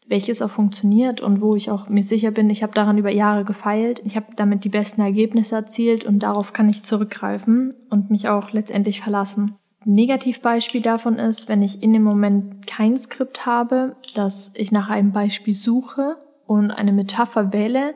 welches 0.10 0.42
auch 0.42 0.50
funktioniert 0.50 1.22
und 1.22 1.40
wo 1.40 1.56
ich 1.56 1.70
auch 1.70 1.88
mir 1.88 2.04
sicher 2.04 2.32
bin, 2.32 2.50
ich 2.50 2.64
habe 2.64 2.74
daran 2.74 2.98
über 2.98 3.12
Jahre 3.12 3.46
gefeilt, 3.46 4.02
ich 4.04 4.16
habe 4.16 4.26
damit 4.36 4.64
die 4.64 4.70
besten 4.70 5.02
Ergebnisse 5.02 5.56
erzielt 5.56 6.04
und 6.04 6.20
darauf 6.20 6.52
kann 6.52 6.68
ich 6.68 6.84
zurückgreifen 6.84 7.76
und 7.90 8.10
mich 8.10 8.28
auch 8.28 8.52
letztendlich 8.52 9.02
verlassen. 9.02 9.52
Negativbeispiel 9.86 10.82
davon 10.82 11.16
ist, 11.16 11.48
wenn 11.48 11.62
ich 11.62 11.84
in 11.84 11.94
dem 11.94 12.04
Moment 12.04 12.68
kein 12.68 12.98
Skript 12.98 13.46
habe, 13.46 13.96
dass 14.16 14.52
ich 14.56 14.72
nach 14.72 14.90
einem 14.90 15.14
Beispiel 15.14 15.54
suche 15.54 16.18
und 16.48 16.72
eine 16.72 16.92
Metapher 16.92 17.54
wähle, 17.54 17.94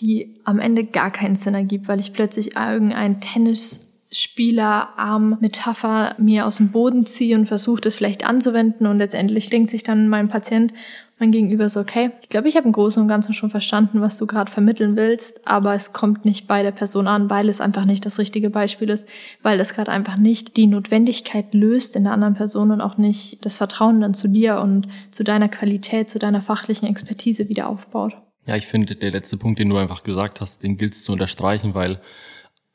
die 0.00 0.40
am 0.44 0.58
Ende 0.58 0.84
gar 0.84 1.10
keinen 1.10 1.36
Sinn 1.36 1.54
ergibt, 1.54 1.88
weil 1.88 2.00
ich 2.00 2.12
plötzlich 2.12 2.56
irgendein 2.56 3.20
Tennisspielerarm-Metapher 3.20 6.16
mir 6.18 6.46
aus 6.46 6.58
dem 6.58 6.70
Boden 6.70 7.06
ziehe 7.06 7.34
und 7.36 7.46
versuche 7.46 7.80
das 7.80 7.94
vielleicht 7.96 8.26
anzuwenden 8.26 8.86
und 8.86 8.98
letztendlich 8.98 9.48
denkt 9.50 9.70
sich 9.70 9.82
dann 9.82 10.08
mein 10.08 10.28
Patient, 10.28 10.72
mein 11.18 11.30
Gegenüber 11.30 11.68
so, 11.68 11.80
okay, 11.80 12.10
ich 12.22 12.28
glaube, 12.28 12.48
ich 12.48 12.56
habe 12.56 12.66
im 12.66 12.72
Großen 12.72 13.00
und 13.00 13.08
Ganzen 13.08 13.34
schon 13.34 13.50
verstanden, 13.50 14.00
was 14.00 14.18
du 14.18 14.26
gerade 14.26 14.50
vermitteln 14.50 14.96
willst, 14.96 15.46
aber 15.46 15.74
es 15.74 15.92
kommt 15.92 16.24
nicht 16.24 16.48
bei 16.48 16.62
der 16.62 16.72
Person 16.72 17.06
an, 17.06 17.30
weil 17.30 17.48
es 17.48 17.60
einfach 17.60 17.84
nicht 17.84 18.04
das 18.04 18.18
richtige 18.18 18.50
Beispiel 18.50 18.90
ist, 18.90 19.08
weil 19.42 19.56
das 19.56 19.74
gerade 19.74 19.92
einfach 19.92 20.16
nicht 20.16 20.56
die 20.56 20.66
Notwendigkeit 20.66 21.54
löst 21.54 21.94
in 21.94 22.04
der 22.04 22.12
anderen 22.12 22.34
Person 22.34 22.72
und 22.72 22.80
auch 22.80 22.98
nicht 22.98 23.44
das 23.44 23.56
Vertrauen 23.56 24.00
dann 24.00 24.14
zu 24.14 24.28
dir 24.28 24.60
und 24.60 24.88
zu 25.12 25.22
deiner 25.22 25.48
Qualität, 25.48 26.10
zu 26.10 26.18
deiner 26.18 26.42
fachlichen 26.42 26.88
Expertise 26.88 27.48
wieder 27.48 27.68
aufbaut. 27.68 28.16
Ja, 28.46 28.56
ich 28.56 28.66
finde, 28.66 28.96
der 28.96 29.12
letzte 29.12 29.36
Punkt, 29.36 29.58
den 29.58 29.70
du 29.70 29.76
einfach 29.76 30.02
gesagt 30.02 30.40
hast, 30.40 30.62
den 30.62 30.76
gilt 30.76 30.94
es 30.94 31.04
zu 31.04 31.12
unterstreichen, 31.12 31.74
weil 31.74 32.00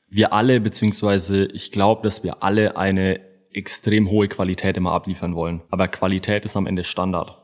wir 0.09 0.33
alle, 0.33 0.59
beziehungsweise 0.59 1.45
ich 1.45 1.71
glaube, 1.71 2.01
dass 2.03 2.23
wir 2.23 2.41
alle 2.41 2.77
eine 2.77 3.19
extrem 3.51 4.09
hohe 4.09 4.27
Qualität 4.27 4.77
immer 4.77 4.93
abliefern 4.93 5.35
wollen. 5.35 5.61
Aber 5.69 5.87
Qualität 5.87 6.45
ist 6.45 6.55
am 6.55 6.67
Ende 6.67 6.83
Standard. 6.83 7.37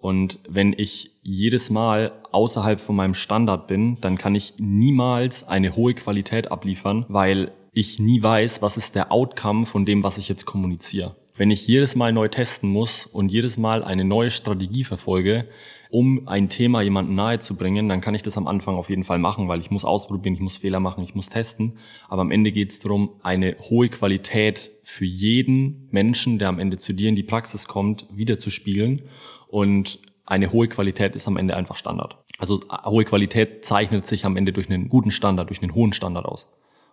Und 0.00 0.38
wenn 0.48 0.74
ich 0.76 1.10
jedes 1.22 1.70
Mal 1.70 2.12
außerhalb 2.32 2.80
von 2.80 2.96
meinem 2.96 3.14
Standard 3.14 3.66
bin, 3.66 3.98
dann 4.00 4.16
kann 4.16 4.34
ich 4.34 4.54
niemals 4.58 5.46
eine 5.46 5.76
hohe 5.76 5.94
Qualität 5.94 6.50
abliefern, 6.50 7.04
weil 7.08 7.52
ich 7.72 7.98
nie 7.98 8.22
weiß, 8.22 8.62
was 8.62 8.76
ist 8.76 8.94
der 8.94 9.12
Outcome 9.12 9.66
von 9.66 9.84
dem, 9.84 10.02
was 10.02 10.18
ich 10.18 10.28
jetzt 10.28 10.46
kommuniziere. 10.46 11.14
Wenn 11.36 11.50
ich 11.50 11.66
jedes 11.66 11.96
Mal 11.96 12.12
neu 12.12 12.28
testen 12.28 12.70
muss 12.70 13.06
und 13.06 13.30
jedes 13.30 13.56
Mal 13.56 13.82
eine 13.82 14.04
neue 14.04 14.30
Strategie 14.30 14.84
verfolge, 14.84 15.46
um 15.90 16.28
ein 16.28 16.48
Thema 16.48 16.82
jemandem 16.82 17.16
nahezubringen, 17.16 17.88
dann 17.88 18.00
kann 18.00 18.14
ich 18.14 18.22
das 18.22 18.36
am 18.36 18.46
Anfang 18.46 18.76
auf 18.76 18.90
jeden 18.90 19.04
Fall 19.04 19.18
machen, 19.18 19.48
weil 19.48 19.60
ich 19.60 19.70
muss 19.70 19.84
ausprobieren, 19.84 20.34
ich 20.34 20.40
muss 20.40 20.58
Fehler 20.58 20.80
machen, 20.80 21.02
ich 21.02 21.14
muss 21.14 21.28
testen. 21.28 21.78
Aber 22.08 22.22
am 22.22 22.30
Ende 22.30 22.52
geht 22.52 22.70
es 22.70 22.78
darum, 22.78 23.10
eine 23.22 23.56
hohe 23.58 23.88
Qualität 23.88 24.70
für 24.84 25.04
jeden 25.04 25.88
Menschen, 25.90 26.38
der 26.38 26.48
am 26.48 26.58
Ende 26.58 26.76
zu 26.76 26.92
dir 26.92 27.08
in 27.08 27.16
die 27.16 27.22
Praxis 27.22 27.66
kommt, 27.66 28.06
wiederzuspiegeln. 28.12 29.02
Und 29.50 29.98
eine 30.26 30.52
hohe 30.52 30.68
Qualität 30.68 31.16
ist 31.16 31.26
am 31.26 31.36
Ende 31.36 31.56
einfach 31.56 31.76
Standard. 31.76 32.16
Also 32.38 32.60
hohe 32.84 33.04
Qualität 33.04 33.64
zeichnet 33.64 34.06
sich 34.06 34.24
am 34.24 34.36
Ende 34.36 34.52
durch 34.52 34.70
einen 34.70 34.88
guten 34.88 35.10
Standard, 35.10 35.50
durch 35.50 35.62
einen 35.62 35.74
hohen 35.74 35.92
Standard 35.92 36.24
aus. 36.24 36.48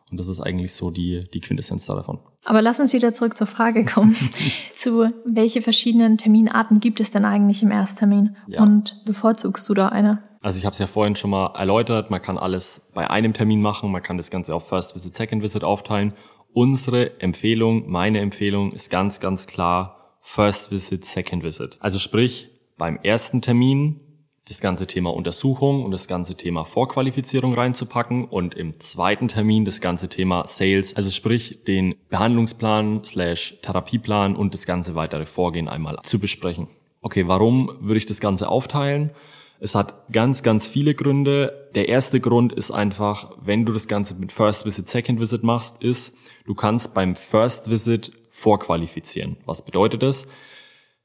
Und 0.09 0.17
das 0.17 0.27
ist 0.27 0.39
eigentlich 0.39 0.73
so 0.73 0.89
die, 0.89 1.29
die 1.33 1.41
Quintessenz 1.41 1.85
davon. 1.85 2.19
Aber 2.45 2.61
lass 2.61 2.79
uns 2.79 2.93
wieder 2.93 3.13
zurück 3.13 3.37
zur 3.37 3.47
Frage 3.47 3.85
kommen. 3.85 4.15
zu 4.73 5.09
welche 5.25 5.61
verschiedenen 5.61 6.17
Terminarten 6.17 6.79
gibt 6.79 6.99
es 6.99 7.11
denn 7.11 7.25
eigentlich 7.25 7.61
im 7.61 7.71
Ersttermin? 7.71 8.37
Ja. 8.47 8.63
Und 8.63 9.03
bevorzugst 9.05 9.67
du 9.67 9.73
da 9.73 9.89
eine? 9.89 10.23
Also 10.41 10.59
ich 10.59 10.65
habe 10.65 10.73
es 10.73 10.79
ja 10.79 10.87
vorhin 10.87 11.15
schon 11.15 11.31
mal 11.31 11.53
erläutert, 11.55 12.09
man 12.09 12.21
kann 12.21 12.37
alles 12.37 12.81
bei 12.93 13.09
einem 13.09 13.33
Termin 13.33 13.61
machen, 13.61 13.91
man 13.91 14.01
kann 14.01 14.17
das 14.17 14.29
Ganze 14.29 14.55
auf 14.55 14.67
First 14.67 14.95
Visit, 14.95 15.15
Second 15.15 15.43
Visit 15.43 15.63
aufteilen. 15.63 16.13
Unsere 16.53 17.19
Empfehlung, 17.19 17.89
meine 17.89 18.19
Empfehlung 18.19 18.71
ist 18.71 18.89
ganz, 18.89 19.19
ganz 19.19 19.45
klar 19.45 19.96
First 20.29 20.71
Visit, 20.71 21.05
Second 21.05 21.41
Visit. 21.41 21.77
Also 21.79 21.99
sprich, 21.99 22.49
beim 22.77 22.99
ersten 23.01 23.41
Termin 23.41 24.01
das 24.47 24.59
ganze 24.59 24.85
Thema 24.85 25.13
Untersuchung 25.13 25.83
und 25.83 25.91
das 25.91 26.07
ganze 26.07 26.35
Thema 26.35 26.65
Vorqualifizierung 26.65 27.53
reinzupacken 27.53 28.25
und 28.25 28.53
im 28.53 28.77
zweiten 28.79 29.29
Termin 29.29 29.63
das 29.63 29.79
ganze 29.79 30.09
Thema 30.09 30.45
Sales, 30.45 30.95
also 30.95 31.11
sprich 31.11 31.63
den 31.63 31.95
Behandlungsplan 32.09 33.05
slash 33.05 33.57
Therapieplan 33.61 34.35
und 34.35 34.53
das 34.53 34.65
ganze 34.65 34.95
weitere 34.95 35.25
Vorgehen 35.25 35.69
einmal 35.69 35.97
zu 36.03 36.19
besprechen. 36.19 36.67
Okay, 37.01 37.27
warum 37.27 37.71
würde 37.79 37.97
ich 37.97 38.05
das 38.05 38.19
Ganze 38.19 38.49
aufteilen? 38.49 39.11
Es 39.59 39.75
hat 39.75 40.11
ganz, 40.11 40.43
ganz 40.43 40.67
viele 40.67 40.93
Gründe. 40.93 41.69
Der 41.73 41.87
erste 41.87 42.19
Grund 42.19 42.53
ist 42.53 42.69
einfach, 42.69 43.31
wenn 43.41 43.65
du 43.65 43.71
das 43.71 43.87
Ganze 43.87 44.13
mit 44.13 44.33
First 44.33 44.65
Visit, 44.65 44.87
Second 44.89 45.19
Visit 45.21 45.43
machst, 45.43 45.81
ist, 45.81 46.13
du 46.45 46.53
kannst 46.53 46.93
beim 46.93 47.15
First 47.15 47.71
Visit 47.71 48.11
vorqualifizieren. 48.37 49.37
Was 49.45 49.65
bedeutet 49.65 50.03
das? 50.03 50.27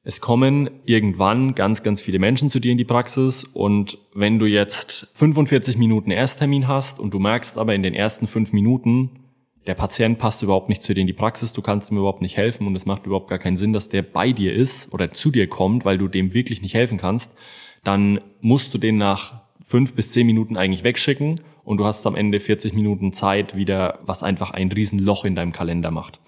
Es 0.04 0.20
kommen 0.20 0.68
irgendwann 0.84 1.54
ganz, 1.54 1.82
ganz 1.82 2.00
viele 2.00 2.18
Menschen 2.18 2.50
zu 2.50 2.60
dir 2.60 2.72
in 2.72 2.78
die 2.78 2.84
Praxis 2.84 3.44
und 3.44 3.98
wenn 4.14 4.38
du 4.38 4.46
jetzt 4.46 5.08
45 5.14 5.78
Minuten 5.78 6.10
Ersttermin 6.10 6.68
hast 6.68 6.98
und 6.98 7.14
du 7.14 7.18
merkst 7.18 7.56
aber 7.56 7.74
in 7.74 7.82
den 7.82 7.94
ersten 7.94 8.26
fünf 8.26 8.52
Minuten, 8.52 9.10
der 9.66 9.74
Patient 9.74 10.18
passt 10.18 10.42
überhaupt 10.42 10.68
nicht 10.68 10.82
zu 10.82 10.92
dir 10.92 11.00
in 11.00 11.06
die 11.06 11.12
Praxis, 11.12 11.52
du 11.52 11.62
kannst 11.62 11.90
ihm 11.90 11.98
überhaupt 11.98 12.20
nicht 12.20 12.36
helfen 12.36 12.66
und 12.66 12.76
es 12.76 12.84
macht 12.84 13.06
überhaupt 13.06 13.28
gar 13.28 13.38
keinen 13.38 13.56
Sinn, 13.56 13.72
dass 13.72 13.88
der 13.88 14.02
bei 14.02 14.32
dir 14.32 14.52
ist 14.52 14.92
oder 14.92 15.12
zu 15.12 15.30
dir 15.30 15.46
kommt, 15.46 15.84
weil 15.84 15.98
du 15.98 16.08
dem 16.08 16.34
wirklich 16.34 16.60
nicht 16.60 16.74
helfen 16.74 16.98
kannst, 16.98 17.32
dann 17.84 18.20
musst 18.40 18.74
du 18.74 18.78
den 18.78 18.98
nach 18.98 19.40
fünf 19.64 19.94
bis 19.94 20.10
zehn 20.10 20.26
Minuten 20.26 20.56
eigentlich 20.56 20.84
wegschicken 20.84 21.40
und 21.64 21.78
du 21.78 21.86
hast 21.86 22.06
am 22.06 22.16
Ende 22.16 22.40
40 22.40 22.74
Minuten 22.74 23.12
Zeit 23.12 23.56
wieder, 23.56 24.00
was 24.04 24.22
einfach 24.22 24.50
ein 24.50 24.70
Riesenloch 24.70 25.24
in 25.24 25.36
deinem 25.36 25.52
Kalender 25.52 25.92
macht. 25.92 26.18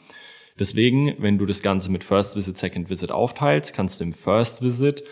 Deswegen, 0.59 1.15
wenn 1.19 1.39
du 1.39 1.47
das 1.47 1.63
Ganze 1.63 1.91
mit 1.91 2.05
First 2.05 2.37
Visit, 2.37 2.57
Second 2.57 2.91
Visit 2.91 3.11
aufteilst, 3.11 3.75
kannst 3.75 4.01
du 4.01 4.05
im 4.05 4.13
First 4.13 4.63
Visit 4.63 5.05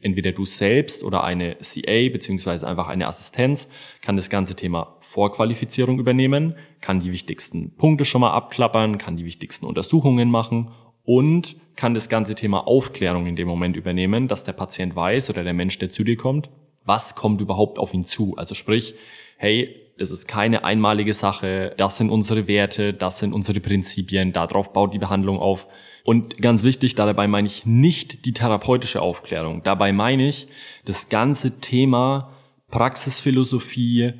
entweder 0.00 0.32
du 0.32 0.44
selbst 0.44 1.02
oder 1.02 1.24
eine 1.24 1.56
CA 1.56 2.08
beziehungsweise 2.10 2.66
einfach 2.66 2.88
eine 2.88 3.06
Assistenz 3.06 3.68
kann 4.02 4.16
das 4.16 4.30
ganze 4.30 4.54
Thema 4.54 4.98
Vorqualifizierung 5.00 5.98
übernehmen, 5.98 6.54
kann 6.80 7.00
die 7.00 7.12
wichtigsten 7.12 7.74
Punkte 7.76 8.04
schon 8.04 8.20
mal 8.20 8.32
abklappern, 8.32 8.98
kann 8.98 9.16
die 9.16 9.24
wichtigsten 9.24 9.66
Untersuchungen 9.66 10.30
machen 10.30 10.70
und 11.02 11.56
kann 11.76 11.94
das 11.94 12.08
ganze 12.08 12.34
Thema 12.34 12.66
Aufklärung 12.66 13.26
in 13.26 13.36
dem 13.36 13.48
Moment 13.48 13.76
übernehmen, 13.76 14.28
dass 14.28 14.44
der 14.44 14.52
Patient 14.52 14.96
weiß 14.96 15.30
oder 15.30 15.44
der 15.44 15.54
Mensch, 15.54 15.78
der 15.78 15.90
zu 15.90 16.04
dir 16.04 16.16
kommt, 16.16 16.50
was 16.84 17.14
kommt 17.14 17.40
überhaupt 17.40 17.78
auf 17.78 17.94
ihn 17.94 18.04
zu. 18.04 18.36
Also 18.36 18.54
sprich, 18.54 18.94
hey, 19.38 19.85
das 19.98 20.10
ist 20.10 20.26
keine 20.28 20.64
einmalige 20.64 21.14
Sache. 21.14 21.74
Das 21.76 21.96
sind 21.96 22.10
unsere 22.10 22.48
Werte, 22.48 22.92
das 22.92 23.18
sind 23.18 23.32
unsere 23.32 23.60
Prinzipien. 23.60 24.32
Darauf 24.32 24.72
baut 24.72 24.92
die 24.92 24.98
Behandlung 24.98 25.38
auf. 25.38 25.68
Und 26.04 26.40
ganz 26.40 26.62
wichtig, 26.62 26.94
dabei 26.94 27.26
meine 27.26 27.46
ich 27.46 27.66
nicht 27.66 28.26
die 28.26 28.32
therapeutische 28.32 29.00
Aufklärung. 29.00 29.62
Dabei 29.62 29.92
meine 29.92 30.28
ich 30.28 30.48
das 30.84 31.08
ganze 31.08 31.60
Thema 31.60 32.32
Praxisphilosophie, 32.70 34.12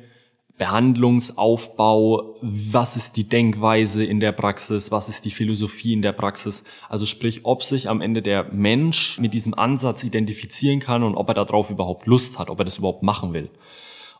Behandlungsaufbau, 0.57 2.35
was 2.41 2.95
ist 2.95 3.15
die 3.15 3.29
Denkweise 3.29 4.03
in 4.03 4.19
der 4.19 4.31
Praxis, 4.31 4.91
was 4.91 5.07
ist 5.07 5.25
die 5.25 5.31
Philosophie 5.31 5.93
in 5.93 6.01
der 6.01 6.13
Praxis. 6.13 6.63
Also 6.89 7.05
sprich, 7.05 7.41
ob 7.43 7.63
sich 7.63 7.87
am 7.87 8.01
Ende 8.01 8.23
der 8.23 8.45
Mensch 8.51 9.19
mit 9.19 9.35
diesem 9.35 9.53
Ansatz 9.53 10.03
identifizieren 10.03 10.79
kann 10.79 11.03
und 11.03 11.13
ob 11.15 11.27
er 11.29 11.35
darauf 11.35 11.69
überhaupt 11.69 12.07
Lust 12.07 12.39
hat, 12.39 12.49
ob 12.49 12.57
er 12.57 12.65
das 12.65 12.79
überhaupt 12.79 13.03
machen 13.03 13.33
will. 13.33 13.51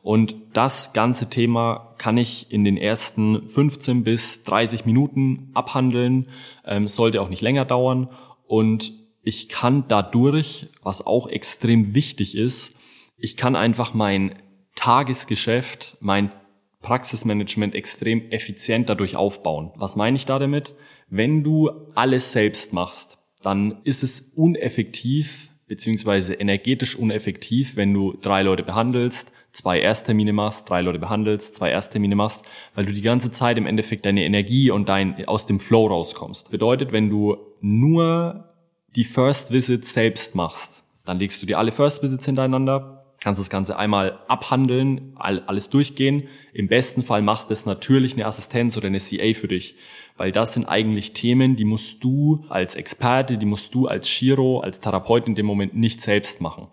Und 0.08 0.36
das 0.54 0.94
ganze 0.94 1.30
Thema 1.30 1.94
kann 1.98 2.16
ich 2.16 2.50
in 2.50 2.64
den 2.64 2.78
ersten 2.78 3.50
15 3.50 4.06
bis 4.06 4.42
30 4.44 4.86
Minuten 4.86 5.50
abhandeln, 5.54 6.30
ähm, 6.64 6.88
sollte 6.88 7.22
auch 7.22 7.28
nicht 7.28 7.42
länger 7.42 7.66
dauern. 7.66 8.08
Und 8.46 8.94
ich 9.22 9.50
kann 9.50 9.84
dadurch, 9.90 10.68
was 10.82 11.06
auch 11.06 11.28
extrem 11.28 11.94
wichtig 11.94 12.38
ist, 12.38 12.74
ich 13.18 13.36
kann 13.36 13.58
einfach 13.58 13.94
mein 13.94 14.36
Tagesgeschäft, 14.76 15.98
mein 16.00 16.32
Praxismanagement 16.82 17.76
extrem 17.76 18.32
effizient 18.32 18.88
dadurch 18.88 19.18
aufbauen. 19.18 19.74
Was 19.76 19.98
meine 19.98 20.16
ich 20.16 20.26
da 20.26 20.40
damit? 20.40 20.74
Wenn 21.10 21.44
du 21.44 21.70
alles 21.96 22.32
selbst 22.32 22.72
machst, 22.72 23.18
dann 23.44 23.82
ist 23.84 24.04
es 24.04 24.22
uneffektiv 24.22 25.50
beziehungsweise 25.68 26.34
energetisch 26.34 26.96
uneffektiv, 26.96 27.76
wenn 27.76 27.94
du 27.94 28.14
drei 28.14 28.42
Leute 28.42 28.64
behandelst, 28.64 29.34
zwei 29.58 29.80
Ersttermine 29.80 30.34
machst, 30.34 30.70
drei 30.70 30.82
Leute 30.82 31.00
behandelst, 31.00 31.56
zwei 31.56 31.72
Ersttermine 31.72 32.16
machst, 32.16 32.46
weil 32.76 32.86
du 32.86 32.94
die 32.94 33.02
ganze 33.02 33.32
Zeit 33.32 33.58
im 33.58 33.66
Endeffekt 33.66 34.06
deine 34.06 34.24
Energie 34.24 34.70
und 34.70 34.88
dein 34.88 35.28
aus 35.28 35.48
dem 35.48 35.60
Flow 35.60 35.88
rauskommst. 35.88 36.52
Bedeutet, 36.52 36.92
wenn 36.92 37.10
du 37.10 37.38
nur 37.60 38.54
die 38.96 39.04
First 39.04 39.52
Visit 39.52 39.84
selbst 39.84 40.36
machst, 40.36 40.84
dann 41.06 41.18
legst 41.18 41.42
du 41.42 41.48
dir 41.48 41.58
alle 41.58 41.72
First 41.72 42.04
Visits 42.04 42.26
hintereinander, 42.26 43.06
kannst 43.20 43.42
das 43.42 43.50
Ganze 43.50 43.80
einmal 43.80 44.20
abhandeln, 44.28 45.16
alles 45.18 45.72
durchgehen. 45.72 46.28
Im 46.54 46.68
besten 46.68 47.02
Fall 47.02 47.24
machst 47.24 47.50
es 47.50 47.66
natürlich 47.66 48.14
eine 48.14 48.28
Assistenz 48.28 48.78
oder 48.78 48.88
eine 48.88 49.00
CA 49.00 49.34
für 49.34 49.48
dich, 49.48 49.76
weil 50.18 50.32
das 50.32 50.54
sind 50.54 50.66
eigentlich 50.66 51.14
Themen, 51.14 51.56
die 51.56 51.66
musst 51.66 52.04
du 52.04 52.46
als 52.50 52.76
Experte, 52.76 53.40
die 53.40 53.48
musst 53.48 53.74
du 53.74 53.88
als 53.88 54.08
Chiro, 54.08 54.60
als 54.60 54.82
Therapeut 54.82 55.26
in 55.28 55.34
dem 55.34 55.48
Moment 55.48 55.76
nicht 55.76 56.00
selbst 56.02 56.42
machen. 56.42 56.68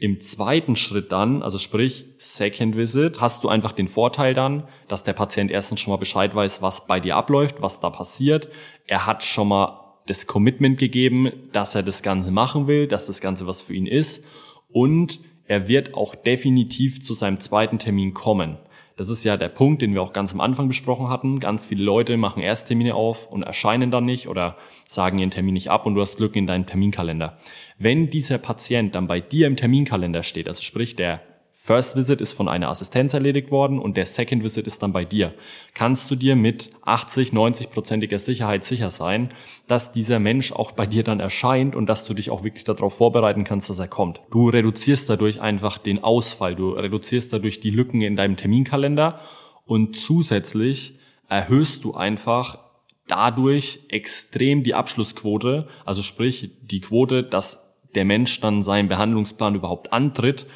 Im 0.00 0.20
zweiten 0.20 0.76
Schritt 0.76 1.10
dann, 1.10 1.42
also 1.42 1.58
sprich 1.58 2.04
Second 2.18 2.76
Visit, 2.76 3.20
hast 3.20 3.42
du 3.42 3.48
einfach 3.48 3.72
den 3.72 3.88
Vorteil 3.88 4.32
dann, 4.32 4.68
dass 4.86 5.02
der 5.02 5.12
Patient 5.12 5.50
erstens 5.50 5.80
schon 5.80 5.90
mal 5.90 5.96
Bescheid 5.96 6.32
weiß, 6.32 6.62
was 6.62 6.86
bei 6.86 7.00
dir 7.00 7.16
abläuft, 7.16 7.60
was 7.60 7.80
da 7.80 7.90
passiert. 7.90 8.48
Er 8.86 9.06
hat 9.06 9.24
schon 9.24 9.48
mal 9.48 9.96
das 10.06 10.28
Commitment 10.28 10.78
gegeben, 10.78 11.32
dass 11.52 11.74
er 11.74 11.82
das 11.82 12.02
Ganze 12.02 12.30
machen 12.30 12.68
will, 12.68 12.86
dass 12.86 13.06
das 13.06 13.20
Ganze 13.20 13.48
was 13.48 13.60
für 13.60 13.74
ihn 13.74 13.86
ist 13.86 14.24
und 14.68 15.20
er 15.46 15.66
wird 15.66 15.94
auch 15.94 16.14
definitiv 16.14 17.02
zu 17.02 17.14
seinem 17.14 17.40
zweiten 17.40 17.78
Termin 17.78 18.14
kommen. 18.14 18.58
Das 18.98 19.10
ist 19.10 19.22
ja 19.22 19.36
der 19.36 19.48
Punkt, 19.48 19.80
den 19.80 19.94
wir 19.94 20.02
auch 20.02 20.12
ganz 20.12 20.32
am 20.32 20.40
Anfang 20.40 20.66
besprochen 20.66 21.08
hatten. 21.08 21.38
Ganz 21.38 21.66
viele 21.66 21.84
Leute 21.84 22.16
machen 22.16 22.42
Ersttermine 22.42 22.96
auf 22.96 23.30
und 23.30 23.44
erscheinen 23.44 23.92
dann 23.92 24.04
nicht 24.04 24.26
oder 24.26 24.56
sagen 24.88 25.18
ihren 25.18 25.30
Termin 25.30 25.54
nicht 25.54 25.70
ab 25.70 25.86
und 25.86 25.94
du 25.94 26.00
hast 26.00 26.16
Glück 26.16 26.34
in 26.34 26.48
deinem 26.48 26.66
Terminkalender. 26.66 27.38
Wenn 27.78 28.10
dieser 28.10 28.38
Patient 28.38 28.96
dann 28.96 29.06
bei 29.06 29.20
dir 29.20 29.46
im 29.46 29.54
Terminkalender 29.54 30.24
steht, 30.24 30.48
also 30.48 30.62
sprich 30.62 30.96
der 30.96 31.20
First 31.68 31.96
Visit 31.96 32.22
ist 32.22 32.32
von 32.32 32.48
einer 32.48 32.70
Assistenz 32.70 33.12
erledigt 33.12 33.50
worden 33.50 33.78
und 33.78 33.98
der 33.98 34.06
Second 34.06 34.42
Visit 34.42 34.66
ist 34.66 34.82
dann 34.82 34.94
bei 34.94 35.04
dir. 35.04 35.34
Kannst 35.74 36.10
du 36.10 36.14
dir 36.14 36.34
mit 36.34 36.70
80, 36.86 37.32
90-prozentiger 37.32 38.18
Sicherheit 38.18 38.64
sicher 38.64 38.90
sein, 38.90 39.28
dass 39.66 39.92
dieser 39.92 40.18
Mensch 40.18 40.50
auch 40.50 40.72
bei 40.72 40.86
dir 40.86 41.04
dann 41.04 41.20
erscheint 41.20 41.76
und 41.76 41.84
dass 41.86 42.06
du 42.06 42.14
dich 42.14 42.30
auch 42.30 42.42
wirklich 42.42 42.64
darauf 42.64 42.96
vorbereiten 42.96 43.44
kannst, 43.44 43.68
dass 43.68 43.78
er 43.78 43.86
kommt. 43.86 44.22
Du 44.30 44.48
reduzierst 44.48 45.10
dadurch 45.10 45.42
einfach 45.42 45.76
den 45.76 46.02
Ausfall, 46.02 46.56
du 46.56 46.70
reduzierst 46.70 47.34
dadurch 47.34 47.60
die 47.60 47.68
Lücken 47.68 48.00
in 48.00 48.16
deinem 48.16 48.38
Terminkalender 48.38 49.20
und 49.66 49.94
zusätzlich 49.94 50.98
erhöhst 51.28 51.84
du 51.84 51.92
einfach 51.92 52.60
dadurch 53.08 53.80
extrem 53.90 54.62
die 54.62 54.72
Abschlussquote, 54.72 55.68
also 55.84 56.00
sprich 56.00 56.50
die 56.62 56.80
Quote, 56.80 57.24
dass 57.24 57.62
der 57.94 58.06
Mensch 58.06 58.40
dann 58.40 58.62
seinen 58.62 58.88
Behandlungsplan 58.88 59.54
überhaupt 59.54 59.92
antritt 59.92 60.46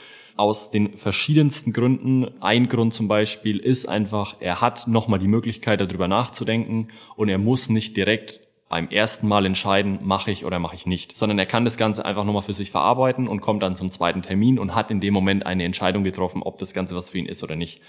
aus 0.43 0.71
den 0.71 0.97
verschiedensten 0.97 1.73
Gründen. 1.73 2.29
Ein 2.41 2.67
Grund 2.67 2.93
zum 2.93 3.07
Beispiel 3.07 3.59
ist 3.59 3.89
einfach, 3.89 4.37
er 4.41 4.61
hat 4.61 4.89
nochmal 4.89 5.21
die 5.21 5.29
Möglichkeit, 5.29 5.81
darüber 5.81 6.09
nachzudenken 6.09 6.89
und 7.15 7.29
er 7.29 7.39
muss 7.39 7.69
nicht 7.69 7.97
direkt 7.97 8.41
beim 8.69 8.89
ersten 8.89 9.29
Mal 9.29 9.47
entscheiden, 9.47 10.01
mache 10.03 10.33
ich 10.33 10.45
oder 10.45 10.59
mache 10.59 10.75
ich 10.75 10.85
nicht, 10.85 11.17
sondern 11.17 11.39
er 11.39 11.47
kann 11.47 11.65
das 11.65 11.77
Ganze 11.77 12.05
einfach 12.05 12.25
nochmal 12.25 12.43
für 12.43 12.55
sich 12.55 12.73
verarbeiten 12.73 13.29
und 13.29 13.41
kommt 13.41 13.63
dann 13.63 13.77
zum 13.77 13.93
zweiten 13.93 14.23
Termin 14.23 14.59
und 14.59 14.75
hat 14.75 14.91
in 14.91 15.01
dem 15.01 15.15
Moment 15.15 15.47
eine 15.47 15.63
Entscheidung 15.63 16.03
getroffen, 16.03 16.43
ob 16.43 16.59
das 16.59 16.75
Ganze 16.75 16.97
was 16.97 17.11
für 17.11 17.19
ihn 17.19 17.27
ist 17.27 17.45
oder 17.45 17.55
nicht. 17.55 17.81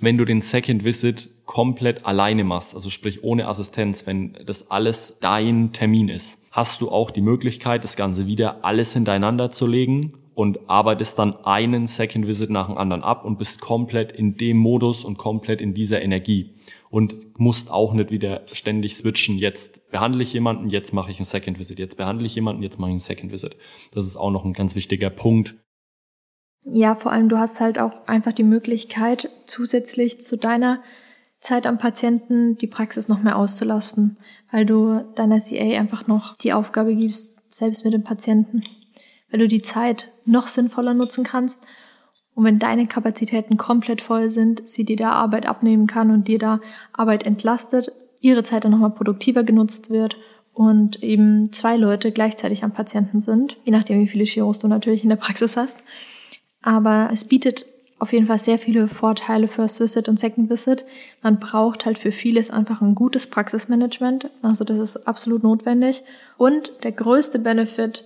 Wenn 0.00 0.16
du 0.16 0.24
den 0.24 0.40
Second 0.40 0.84
Visit 0.84 1.28
komplett 1.44 2.06
alleine 2.06 2.44
machst, 2.44 2.74
also 2.74 2.88
sprich 2.88 3.22
ohne 3.22 3.48
Assistenz, 3.48 4.06
wenn 4.06 4.38
das 4.46 4.70
alles 4.70 5.18
dein 5.20 5.74
Termin 5.74 6.08
ist, 6.08 6.40
hast 6.52 6.80
du 6.80 6.90
auch 6.90 7.10
die 7.10 7.20
Möglichkeit, 7.20 7.84
das 7.84 7.96
Ganze 7.96 8.26
wieder 8.26 8.64
alles 8.64 8.94
hintereinander 8.94 9.50
zu 9.50 9.66
legen 9.66 10.21
und 10.34 10.68
arbeitest 10.68 11.18
dann 11.18 11.36
einen 11.44 11.86
Second 11.86 12.26
Visit 12.26 12.50
nach 12.50 12.66
dem 12.66 12.78
anderen 12.78 13.02
ab 13.02 13.24
und 13.24 13.38
bist 13.38 13.60
komplett 13.60 14.12
in 14.12 14.36
dem 14.36 14.56
Modus 14.56 15.04
und 15.04 15.18
komplett 15.18 15.60
in 15.60 15.74
dieser 15.74 16.02
Energie 16.02 16.54
und 16.90 17.38
musst 17.38 17.70
auch 17.70 17.92
nicht 17.92 18.10
wieder 18.10 18.42
ständig 18.52 18.96
switchen. 18.96 19.36
Jetzt 19.36 19.90
behandle 19.90 20.22
ich 20.22 20.32
jemanden, 20.32 20.68
jetzt 20.68 20.92
mache 20.92 21.10
ich 21.10 21.18
einen 21.18 21.26
Second 21.26 21.58
Visit, 21.58 21.78
jetzt 21.78 21.96
behandle 21.96 22.26
ich 22.26 22.34
jemanden, 22.34 22.62
jetzt 22.62 22.78
mache 22.78 22.90
ich 22.90 22.94
einen 22.94 23.00
Second 23.00 23.32
Visit. 23.32 23.56
Das 23.92 24.04
ist 24.04 24.16
auch 24.16 24.30
noch 24.30 24.44
ein 24.44 24.52
ganz 24.52 24.74
wichtiger 24.74 25.10
Punkt. 25.10 25.54
Ja, 26.64 26.94
vor 26.94 27.12
allem 27.12 27.28
du 27.28 27.38
hast 27.38 27.60
halt 27.60 27.78
auch 27.78 28.06
einfach 28.06 28.32
die 28.32 28.44
Möglichkeit, 28.44 29.30
zusätzlich 29.46 30.20
zu 30.20 30.36
deiner 30.36 30.82
Zeit 31.40 31.66
am 31.66 31.76
Patienten 31.76 32.56
die 32.56 32.68
Praxis 32.68 33.08
noch 33.08 33.20
mehr 33.20 33.36
auszulasten, 33.36 34.16
weil 34.50 34.64
du 34.64 35.00
deiner 35.16 35.40
CA 35.40 35.80
einfach 35.80 36.06
noch 36.06 36.36
die 36.36 36.52
Aufgabe 36.52 36.94
gibst, 36.94 37.36
selbst 37.48 37.84
mit 37.84 37.92
dem 37.92 38.04
Patienten 38.04 38.62
weil 39.32 39.40
du 39.40 39.48
die 39.48 39.62
Zeit 39.62 40.12
noch 40.24 40.46
sinnvoller 40.46 40.94
nutzen 40.94 41.24
kannst. 41.24 41.64
Und 42.34 42.44
wenn 42.44 42.58
deine 42.58 42.86
Kapazitäten 42.86 43.56
komplett 43.56 44.00
voll 44.00 44.30
sind, 44.30 44.66
sie 44.68 44.84
dir 44.84 44.96
da 44.96 45.12
Arbeit 45.12 45.46
abnehmen 45.46 45.86
kann 45.86 46.10
und 46.10 46.28
dir 46.28 46.38
da 46.38 46.60
Arbeit 46.92 47.24
entlastet, 47.24 47.90
ihre 48.20 48.42
Zeit 48.42 48.64
dann 48.64 48.70
nochmal 48.70 48.94
produktiver 48.94 49.42
genutzt 49.42 49.90
wird 49.90 50.16
und 50.54 51.02
eben 51.02 51.52
zwei 51.52 51.76
Leute 51.76 52.12
gleichzeitig 52.12 52.62
am 52.62 52.72
Patienten 52.72 53.20
sind, 53.20 53.56
je 53.64 53.72
nachdem 53.72 54.00
wie 54.00 54.08
viele 54.08 54.24
Chiros 54.24 54.58
du 54.58 54.68
natürlich 54.68 55.02
in 55.02 55.08
der 55.08 55.16
Praxis 55.16 55.56
hast. 55.56 55.82
Aber 56.62 57.10
es 57.12 57.24
bietet 57.24 57.66
auf 57.98 58.12
jeden 58.12 58.26
Fall 58.26 58.38
sehr 58.38 58.58
viele 58.58 58.88
Vorteile 58.88 59.46
First 59.48 59.80
Visit 59.80 60.08
und 60.08 60.18
Second 60.18 60.50
Visit. 60.50 60.84
Man 61.22 61.38
braucht 61.38 61.86
halt 61.86 61.98
für 61.98 62.12
vieles 62.12 62.50
einfach 62.50 62.80
ein 62.82 62.94
gutes 62.94 63.28
Praxismanagement. 63.28 64.28
Also 64.42 64.64
das 64.64 64.78
ist 64.78 65.06
absolut 65.06 65.42
notwendig. 65.42 66.02
Und 66.36 66.72
der 66.82 66.92
größte 66.92 67.38
Benefit 67.38 68.04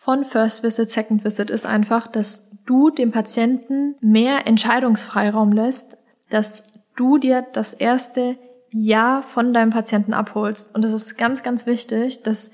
von 0.00 0.24
First 0.24 0.62
Visit, 0.62 0.92
Second 0.92 1.24
Visit 1.24 1.50
ist 1.50 1.66
einfach, 1.66 2.06
dass 2.06 2.48
du 2.66 2.88
dem 2.88 3.10
Patienten 3.10 3.96
mehr 4.00 4.46
Entscheidungsfreiraum 4.46 5.50
lässt, 5.50 5.96
dass 6.30 6.68
du 6.94 7.18
dir 7.18 7.44
das 7.52 7.74
erste 7.74 8.38
Ja 8.70 9.22
von 9.22 9.52
deinem 9.52 9.70
Patienten 9.70 10.14
abholst. 10.14 10.72
Und 10.72 10.84
das 10.84 10.92
ist 10.92 11.18
ganz, 11.18 11.42
ganz 11.42 11.66
wichtig, 11.66 12.22
dass 12.22 12.52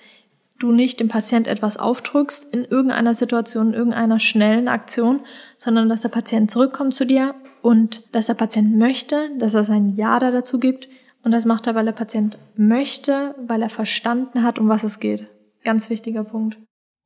du 0.59 0.73
nicht 0.73 1.01
dem 1.01 1.09
Patient 1.09 1.47
etwas 1.47 1.77
aufdrückst 1.77 2.45
in 2.51 2.65
irgendeiner 2.65 3.15
Situation, 3.15 3.69
in 3.69 3.75
irgendeiner 3.75 4.21
schnellen 4.21 4.67
Aktion, 4.67 5.21
sondern 5.59 5.91
dass 5.91 6.01
der 6.01 6.09
Patient 6.09 6.51
zurückkommt 6.51 6.95
zu 6.95 7.05
dir 7.05 7.35
und 7.61 8.05
dass 8.13 8.29
der 8.29 8.35
Patient 8.35 8.75
möchte, 8.79 9.29
dass 9.39 9.53
er 9.53 9.65
sein 9.65 9.91
Ja 9.91 10.19
da 10.19 10.31
dazu 10.31 10.59
gibt. 10.59 10.89
Und 11.23 11.33
das 11.33 11.45
macht 11.45 11.67
er, 11.67 11.75
weil 11.75 11.85
der 11.85 11.93
Patient 11.93 12.39
möchte, 12.57 13.35
weil 13.47 13.61
er 13.61 13.71
verstanden 13.71 14.43
hat, 14.43 14.59
um 14.59 14.71
was 14.71 14.83
es 14.83 14.99
geht. 14.99 15.27
Ganz 15.63 15.91
wichtiger 15.91 16.25
Punkt. 16.25 16.57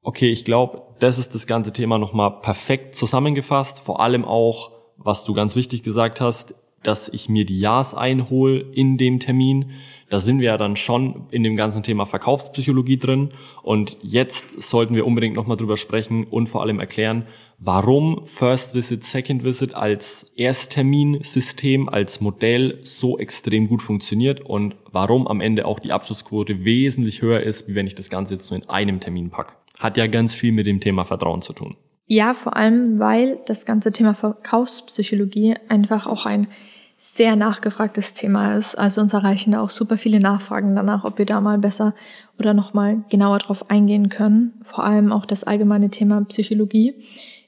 Okay, 0.02 0.30
ich 0.30 0.44
glaube, 0.44 0.82
das 1.00 1.18
ist 1.18 1.34
das 1.34 1.46
ganze 1.46 1.72
Thema 1.72 1.98
nochmal 1.98 2.40
perfekt 2.40 2.94
zusammengefasst. 2.94 3.80
Vor 3.80 4.00
allem 4.00 4.24
auch, 4.24 4.72
was 4.96 5.24
du 5.24 5.34
ganz 5.34 5.56
wichtig 5.56 5.82
gesagt 5.82 6.20
hast, 6.20 6.54
dass 6.82 7.08
ich 7.08 7.28
mir 7.28 7.44
die 7.44 7.58
Ja's 7.58 7.94
einhole 7.94 8.61
in 8.61 8.96
dem 8.96 9.18
Termin. 9.18 9.72
Da 10.11 10.20
sind 10.20 10.38
wir 10.38 10.46
ja 10.46 10.56
dann 10.56 10.76
schon 10.76 11.26
in 11.30 11.42
dem 11.42 11.56
ganzen 11.56 11.82
Thema 11.82 12.06
Verkaufspsychologie 12.06 12.98
drin. 12.98 13.30
Und 13.62 13.98
jetzt 14.02 14.62
sollten 14.62 14.94
wir 14.94 15.06
unbedingt 15.06 15.34
nochmal 15.34 15.56
drüber 15.56 15.76
sprechen 15.76 16.24
und 16.24 16.48
vor 16.48 16.62
allem 16.62 16.78
erklären, 16.78 17.26
warum 17.58 18.24
First 18.24 18.74
Visit, 18.74 19.02
Second 19.02 19.44
Visit 19.44 19.74
als 19.74 20.30
Erstterminsystem, 20.37 21.88
als 21.88 22.20
Modell 22.20 22.78
so 22.84 23.18
extrem 23.18 23.68
gut 23.68 23.82
funktioniert 23.82 24.40
und 24.40 24.76
warum 24.92 25.26
am 25.26 25.40
Ende 25.40 25.66
auch 25.66 25.80
die 25.80 25.92
Abschlussquote 25.92 26.64
wesentlich 26.64 27.20
höher 27.20 27.40
ist, 27.40 27.68
wie 27.68 27.74
wenn 27.74 27.88
ich 27.88 27.96
das 27.96 28.08
Ganze 28.08 28.34
jetzt 28.34 28.50
nur 28.50 28.62
in 28.62 28.68
einem 28.68 29.00
Termin 29.00 29.30
packe 29.30 29.54
hat 29.78 29.96
ja 29.96 30.06
ganz 30.06 30.34
viel 30.34 30.52
mit 30.52 30.66
dem 30.66 30.80
Thema 30.80 31.04
Vertrauen 31.04 31.42
zu 31.42 31.52
tun. 31.52 31.76
Ja, 32.06 32.34
vor 32.34 32.56
allem, 32.56 32.98
weil 32.98 33.38
das 33.46 33.66
ganze 33.66 33.92
Thema 33.92 34.14
Verkaufspsychologie 34.14 35.56
einfach 35.68 36.06
auch 36.06 36.24
ein 36.24 36.48
sehr 36.96 37.36
nachgefragtes 37.36 38.12
Thema 38.12 38.56
ist. 38.56 38.74
Also 38.76 39.00
uns 39.00 39.12
erreichen 39.12 39.52
da 39.52 39.62
auch 39.62 39.70
super 39.70 39.96
viele 39.96 40.18
Nachfragen 40.18 40.74
danach, 40.74 41.04
ob 41.04 41.18
wir 41.18 41.26
da 41.26 41.40
mal 41.40 41.58
besser 41.58 41.94
oder 42.38 42.54
nochmal 42.54 43.04
genauer 43.08 43.38
drauf 43.38 43.70
eingehen 43.70 44.08
können. 44.08 44.54
Vor 44.64 44.84
allem 44.84 45.12
auch 45.12 45.24
das 45.24 45.44
allgemeine 45.44 45.90
Thema 45.90 46.24
Psychologie. 46.24 46.94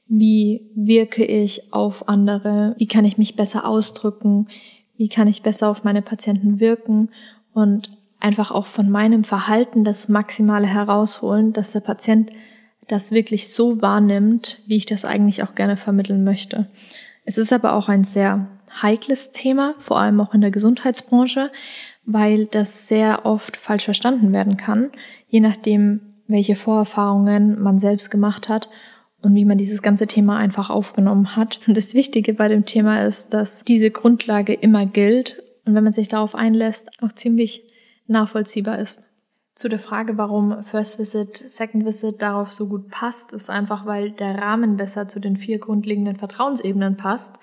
Wie 0.07 0.69
wirke 0.75 1.25
ich 1.25 1.73
auf 1.73 2.07
andere? 2.07 2.75
Wie 2.77 2.87
kann 2.87 3.03
ich 3.03 3.17
mich 3.17 3.35
besser 3.35 3.67
ausdrücken? 3.67 4.47
Wie 4.95 5.09
kann 5.09 5.27
ich 5.27 5.41
besser 5.41 5.69
auf 5.69 5.83
meine 5.83 6.01
Patienten 6.01 6.59
wirken? 6.59 7.09
Und 7.53 7.89
einfach 8.21 8.51
auch 8.51 8.65
von 8.65 8.89
meinem 8.89 9.23
Verhalten 9.23 9.83
das 9.83 10.07
Maximale 10.07 10.67
herausholen, 10.67 11.53
dass 11.53 11.71
der 11.71 11.79
Patient 11.81 12.29
das 12.87 13.11
wirklich 13.11 13.53
so 13.53 13.81
wahrnimmt, 13.81 14.59
wie 14.67 14.77
ich 14.77 14.85
das 14.85 15.05
eigentlich 15.05 15.43
auch 15.43 15.55
gerne 15.55 15.77
vermitteln 15.77 16.23
möchte. 16.23 16.67
Es 17.25 17.37
ist 17.37 17.53
aber 17.53 17.73
auch 17.73 17.89
ein 17.89 18.03
sehr 18.03 18.47
heikles 18.81 19.31
Thema, 19.31 19.75
vor 19.79 19.99
allem 19.99 20.19
auch 20.21 20.33
in 20.33 20.41
der 20.41 20.51
Gesundheitsbranche, 20.51 21.51
weil 22.05 22.45
das 22.45 22.87
sehr 22.87 23.25
oft 23.25 23.57
falsch 23.57 23.85
verstanden 23.85 24.33
werden 24.33 24.57
kann, 24.57 24.91
je 25.27 25.39
nachdem, 25.39 26.01
welche 26.27 26.55
Vorerfahrungen 26.55 27.61
man 27.61 27.77
selbst 27.77 28.09
gemacht 28.09 28.49
hat 28.49 28.69
und 29.21 29.35
wie 29.35 29.45
man 29.45 29.57
dieses 29.57 29.81
ganze 29.81 30.07
Thema 30.07 30.37
einfach 30.37 30.69
aufgenommen 30.69 31.35
hat. 31.35 31.59
Und 31.67 31.77
das 31.77 31.93
Wichtige 31.93 32.33
bei 32.33 32.47
dem 32.47 32.65
Thema 32.65 33.05
ist, 33.05 33.33
dass 33.33 33.63
diese 33.63 33.91
Grundlage 33.91 34.53
immer 34.53 34.85
gilt 34.85 35.41
und 35.65 35.75
wenn 35.75 35.83
man 35.83 35.93
sich 35.93 36.07
darauf 36.07 36.33
einlässt, 36.33 36.89
auch 37.01 37.11
ziemlich 37.11 37.63
nachvollziehbar 38.11 38.79
ist. 38.79 39.01
Zu 39.55 39.67
der 39.67 39.79
Frage, 39.79 40.17
warum 40.17 40.63
First 40.63 40.97
Visit, 40.97 41.37
Second 41.37 41.85
Visit 41.85 42.21
darauf 42.21 42.51
so 42.51 42.67
gut 42.67 42.89
passt, 42.89 43.33
ist 43.33 43.49
einfach, 43.49 43.85
weil 43.85 44.11
der 44.11 44.37
Rahmen 44.37 44.77
besser 44.77 45.07
zu 45.07 45.19
den 45.19 45.35
vier 45.35 45.59
grundlegenden 45.59 46.15
Vertrauensebenen 46.15 46.95
passt. 46.95 47.35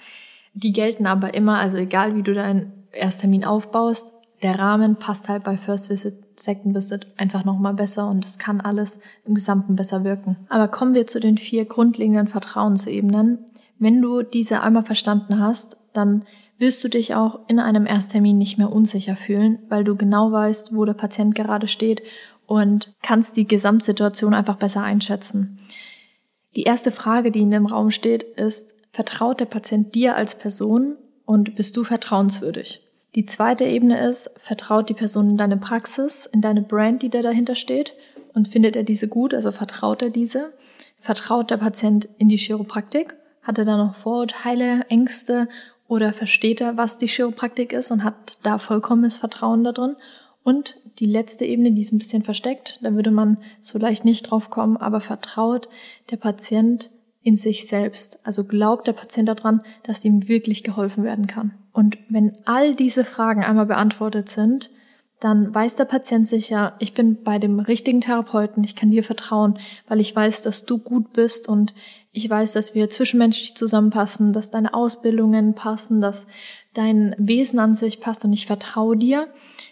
Die 0.55 0.73
gelten 0.73 1.07
aber 1.07 1.35
immer, 1.35 1.59
also 1.59 1.77
egal 1.77 2.15
wie 2.15 2.23
du 2.23 2.33
deinen 2.33 2.87
Ersttermin 2.93 3.45
aufbaust, 3.45 4.15
der 4.43 4.59
Rahmen 4.59 4.97
passt 4.97 5.29
halt 5.29 5.45
bei 5.45 5.57
First 5.57 5.91
Visit, 5.91 6.15
Second 6.39 6.75
Visit 6.75 7.07
einfach 7.19 7.45
nochmal 7.45 7.75
besser 7.75 8.09
und 8.09 8.25
es 8.25 8.39
kann 8.39 8.61
alles 8.61 9.01
im 9.25 9.35
Gesamten 9.35 9.77
besser 9.77 10.05
wirken. 10.05 10.47
Aber 10.49 10.69
kommen 10.69 10.95
wir 10.95 11.07
zu 11.07 11.21
den 11.21 11.37
vier 11.37 11.65
grundlegenden 11.65 12.29
Vertrauensebenen. 12.29 13.45
Wenn 13.79 14.01
du 14.01 14.23
diese 14.23 14.63
einmal 14.63 14.85
verstanden 14.85 15.41
hast, 15.41 15.77
dann 15.93 16.25
wirst 16.59 16.83
du 16.83 16.88
dich 16.88 17.14
auch 17.14 17.40
in 17.49 17.61
einem 17.61 17.87
Ersttermin 17.87 18.37
nicht 18.37 18.59
mehr 18.59 18.73
unsicher 18.73 19.16
fühlen, 19.16 19.61
weil 19.68 19.85
du 19.85 19.97
genau 19.97 20.33
weißt, 20.33 20.75
wo 20.75 20.85
der 20.85 20.94
Patient 20.94 21.35
gerade 21.35 21.68
steht 21.68 22.03
und 22.47 22.92
kannst 23.03 23.37
die 23.37 23.47
Gesamtsituation 23.47 24.35
einfach 24.35 24.57
besser 24.57 24.83
einschätzen. 24.83 25.59
Die 26.57 26.62
erste 26.62 26.90
Frage, 26.90 27.31
die 27.31 27.42
in 27.42 27.51
dem 27.51 27.66
Raum 27.66 27.90
steht, 27.90 28.23
ist, 28.23 28.75
vertraut 28.90 29.38
der 29.38 29.44
Patient 29.44 29.94
dir 29.94 30.16
als 30.16 30.35
Person 30.35 30.97
und 31.25 31.55
bist 31.55 31.77
du 31.77 31.85
vertrauenswürdig? 31.85 32.83
Die 33.14 33.27
zweite 33.27 33.64
Ebene 33.64 34.07
ist, 34.09 34.31
vertraut 34.38 34.88
die 34.88 34.94
Person 34.94 35.31
in 35.31 35.37
deine 35.37 35.57
Praxis, 35.57 36.27
in 36.27 36.40
deine 36.40 36.62
Brand, 36.62 37.03
die 37.03 37.11
da 37.11 37.23
dahinter 37.23 37.55
steht 37.55 37.94
und 38.35 38.49
findet 38.49 38.77
er 38.77 38.83
diese 38.83 39.09
gut, 39.09 39.35
also 39.35 39.53
vertraut 39.53 40.03
er 40.03 40.11
diese? 40.11 40.53
Vertraut 40.99 41.51
der 41.51 41.59
Patient 41.59 42.09
in 42.18 42.29
die 42.29 42.37
Chiropraktik? 42.37 43.14
Hat 43.42 43.59
er 43.59 43.64
da 43.64 43.77
noch 43.77 43.94
Vorurteile, 43.94 44.85
Ängste 44.88 45.49
oder 45.88 46.12
versteht 46.12 46.61
er, 46.61 46.77
was 46.77 46.98
die 46.98 47.09
Chiropraktik 47.09 47.72
ist 47.72 47.90
und 47.90 48.05
hat 48.05 48.38
da 48.42 48.59
vollkommenes 48.59 49.18
Vertrauen 49.18 49.64
da 49.64 49.72
drin? 49.72 49.96
Und 50.44 50.77
die 50.98 51.07
letzte 51.07 51.44
Ebene, 51.44 51.72
die 51.72 51.81
ist 51.81 51.92
ein 51.92 51.98
bisschen 51.98 52.22
versteckt, 52.22 52.79
da 52.83 52.94
würde 52.94 53.11
man 53.11 53.38
so 53.61 53.79
leicht 53.79 54.05
nicht 54.05 54.31
drauf 54.31 54.51
kommen, 54.51 54.77
aber 54.77 55.01
vertraut 55.01 55.68
der 56.11 56.16
Patient 56.16 56.90
in 57.22 57.37
sich 57.37 57.66
selbst. 57.66 58.20
Also 58.24 58.44
glaubt 58.44 58.87
der 58.87 58.92
Patient 58.92 59.29
daran, 59.29 59.62
dass 59.83 60.05
ihm 60.05 60.29
wirklich 60.29 60.62
geholfen 60.62 61.05
werden 61.05 61.27
kann. 61.27 61.55
Und 61.72 61.98
wenn 62.09 62.37
all 62.44 62.74
diese 62.74 63.05
Fragen 63.05 63.42
einmal 63.42 63.66
beantwortet 63.66 64.29
sind, 64.29 64.70
dann 65.21 65.53
weiß 65.53 65.75
der 65.77 65.85
Patient 65.85 66.29
sicher, 66.29 66.75
ich 66.79 66.95
bin 66.95 67.23
bei 67.25 67.39
dem 67.39 67.59
richtigen 67.59 68.01
Therapeuten, 68.01 68.63
ich 68.63 68.77
kann 68.77 68.91
dir 68.91 69.03
vertrauen, 69.03 69.59
weil 69.89 70.01
ich 70.01 70.15
weiß, 70.15 70.43
dass 70.43 70.65
du 70.65 70.79
gut 70.79 71.13
bist 71.13 71.49
und 71.49 71.75
ich 72.13 72.31
weiß, 72.31 72.53
dass 72.53 72.75
wir 72.75 72.89
zwischenmenschlich 72.89 73.57
zusammenpassen, 73.57 74.33
dass 74.33 74.51
deine 74.51 74.75
Ausbildungen 74.75 75.55
passen, 75.55 76.01
dass 76.01 76.27
dein 76.73 77.17
Wesen 77.19 77.59
an 77.59 77.75
sich 77.75 78.01
passt 78.01 78.25
und 78.25 78.33
ich 78.33 78.47
vertraue 78.47 78.97
dir. 78.97 79.29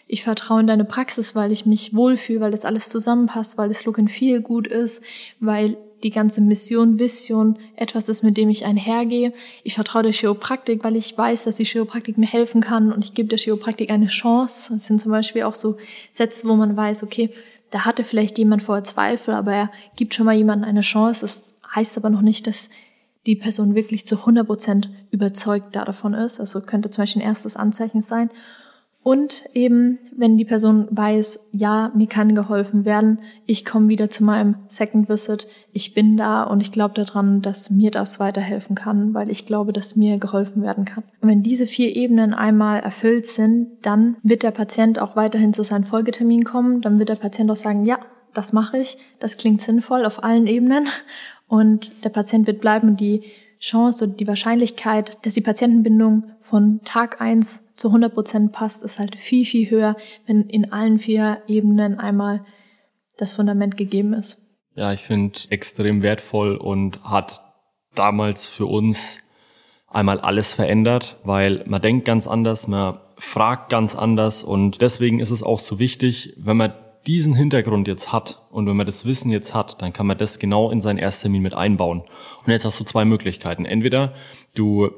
Ich 0.08 0.24
vertraue 0.24 0.60
in 0.60 0.66
deine 0.66 0.84
Praxis, 0.84 1.34
weil 1.34 1.52
ich 1.52 1.64
mich 1.64 1.94
wohlfühle, 1.94 2.40
weil 2.40 2.50
das 2.50 2.64
alles 2.64 2.88
zusammenpasst, 2.88 3.58
weil 3.58 3.68
das 3.68 3.84
Look 3.84 3.98
and 3.98 4.10
Feel 4.10 4.40
gut 4.40 4.66
ist, 4.66 5.00
weil 5.38 5.76
die 6.02 6.10
ganze 6.10 6.40
Mission, 6.40 6.98
Vision 6.98 7.56
etwas 7.74 8.08
ist, 8.08 8.22
mit 8.22 8.36
dem 8.36 8.50
ich 8.50 8.64
einhergehe. 8.64 9.32
Ich 9.64 9.74
vertraue 9.74 10.02
der 10.02 10.12
Chiropraktik, 10.12 10.84
weil 10.84 10.96
ich 10.96 11.16
weiß, 11.16 11.44
dass 11.44 11.56
die 11.56 11.64
Chiropraktik 11.64 12.18
mir 12.18 12.26
helfen 12.26 12.60
kann 12.60 12.92
und 12.92 13.04
ich 13.04 13.14
gebe 13.14 13.28
der 13.28 13.38
Chiropraktik 13.38 13.90
eine 13.90 14.06
Chance. 14.06 14.74
Das 14.74 14.86
sind 14.86 15.00
zum 15.00 15.12
Beispiel 15.12 15.42
auch 15.42 15.54
so 15.54 15.76
Sätze, 16.12 16.48
wo 16.48 16.54
man 16.54 16.76
weiß, 16.76 17.02
okay, 17.02 17.30
da 17.70 17.84
hatte 17.84 18.04
vielleicht 18.04 18.38
jemand 18.38 18.62
vorher 18.62 18.84
Zweifel, 18.84 19.34
aber 19.34 19.52
er 19.52 19.70
gibt 19.96 20.14
schon 20.14 20.26
mal 20.26 20.36
jemandem 20.36 20.68
eine 20.68 20.82
Chance. 20.82 21.22
Das 21.22 21.54
heißt 21.74 21.96
aber 21.96 22.10
noch 22.10 22.22
nicht, 22.22 22.46
dass 22.46 22.70
die 23.26 23.36
Person 23.36 23.74
wirklich 23.74 24.06
zu 24.06 24.18
100 24.18 24.46
Prozent 24.46 24.90
überzeugt 25.10 25.74
davon 25.74 26.14
ist. 26.14 26.38
Also 26.38 26.60
könnte 26.60 26.90
zum 26.90 27.02
Beispiel 27.02 27.22
ein 27.22 27.28
erstes 27.28 27.56
Anzeichen 27.56 28.02
sein. 28.02 28.30
Und 29.06 29.44
eben, 29.54 30.00
wenn 30.16 30.36
die 30.36 30.44
Person 30.44 30.88
weiß, 30.90 31.50
ja, 31.52 31.92
mir 31.94 32.08
kann 32.08 32.34
geholfen 32.34 32.84
werden, 32.84 33.20
ich 33.46 33.64
komme 33.64 33.88
wieder 33.88 34.10
zu 34.10 34.24
meinem 34.24 34.56
Second 34.66 35.08
Visit, 35.08 35.46
ich 35.72 35.94
bin 35.94 36.16
da 36.16 36.42
und 36.42 36.60
ich 36.60 36.72
glaube 36.72 36.94
daran, 36.94 37.40
dass 37.40 37.70
mir 37.70 37.92
das 37.92 38.18
weiterhelfen 38.18 38.74
kann, 38.74 39.14
weil 39.14 39.30
ich 39.30 39.46
glaube, 39.46 39.72
dass 39.72 39.94
mir 39.94 40.18
geholfen 40.18 40.60
werden 40.64 40.86
kann. 40.86 41.04
Und 41.20 41.28
wenn 41.28 41.44
diese 41.44 41.68
vier 41.68 41.94
Ebenen 41.94 42.34
einmal 42.34 42.80
erfüllt 42.80 43.26
sind, 43.26 43.68
dann 43.82 44.16
wird 44.24 44.42
der 44.42 44.50
Patient 44.50 44.98
auch 44.98 45.14
weiterhin 45.14 45.52
zu 45.52 45.62
seinem 45.62 45.84
Folgetermin 45.84 46.42
kommen, 46.42 46.80
dann 46.82 46.98
wird 46.98 47.10
der 47.10 47.14
Patient 47.14 47.48
auch 47.48 47.54
sagen, 47.54 47.86
ja, 47.86 48.00
das 48.34 48.52
mache 48.52 48.78
ich, 48.78 48.98
das 49.20 49.36
klingt 49.36 49.60
sinnvoll 49.60 50.04
auf 50.04 50.24
allen 50.24 50.48
Ebenen 50.48 50.88
und 51.46 51.92
der 52.02 52.10
Patient 52.10 52.48
wird 52.48 52.60
bleiben 52.60 52.88
und 52.88 53.00
die 53.00 53.22
Chance 53.60 54.06
oder 54.06 54.14
die 54.14 54.26
Wahrscheinlichkeit, 54.26 55.24
dass 55.24 55.34
die 55.34 55.42
Patientenbindung 55.42 56.24
von 56.40 56.80
Tag 56.84 57.20
eins 57.20 57.65
zu 57.76 57.88
100 57.88 58.12
Prozent 58.12 58.52
passt, 58.52 58.82
ist 58.82 58.98
halt 58.98 59.16
viel, 59.16 59.44
viel 59.44 59.70
höher, 59.70 59.96
wenn 60.26 60.42
in 60.42 60.72
allen 60.72 60.98
vier 60.98 61.42
Ebenen 61.46 61.98
einmal 61.98 62.44
das 63.16 63.34
Fundament 63.34 63.76
gegeben 63.76 64.12
ist. 64.12 64.38
Ja, 64.74 64.92
ich 64.92 65.02
finde 65.02 65.38
extrem 65.50 66.02
wertvoll 66.02 66.56
und 66.56 67.02
hat 67.02 67.42
damals 67.94 68.44
für 68.44 68.66
uns 68.66 69.18
einmal 69.86 70.20
alles 70.20 70.52
verändert, 70.52 71.16
weil 71.24 71.64
man 71.66 71.80
denkt 71.80 72.04
ganz 72.04 72.26
anders, 72.26 72.68
man 72.68 72.98
fragt 73.16 73.70
ganz 73.70 73.94
anders 73.94 74.42
und 74.42 74.82
deswegen 74.82 75.20
ist 75.20 75.30
es 75.30 75.42
auch 75.42 75.58
so 75.58 75.78
wichtig, 75.78 76.34
wenn 76.36 76.58
man 76.58 76.74
diesen 77.06 77.34
Hintergrund 77.34 77.86
jetzt 77.88 78.12
hat 78.12 78.42
und 78.50 78.66
wenn 78.66 78.76
man 78.76 78.84
das 78.84 79.06
Wissen 79.06 79.30
jetzt 79.30 79.54
hat, 79.54 79.80
dann 79.80 79.92
kann 79.92 80.06
man 80.06 80.18
das 80.18 80.38
genau 80.38 80.70
in 80.70 80.80
seinen 80.80 80.98
Ersttermin 80.98 81.40
mit 81.40 81.54
einbauen. 81.54 82.00
Und 82.00 82.52
jetzt 82.52 82.64
hast 82.64 82.80
du 82.80 82.84
zwei 82.84 83.04
Möglichkeiten. 83.04 83.64
Entweder 83.64 84.12
du 84.54 84.90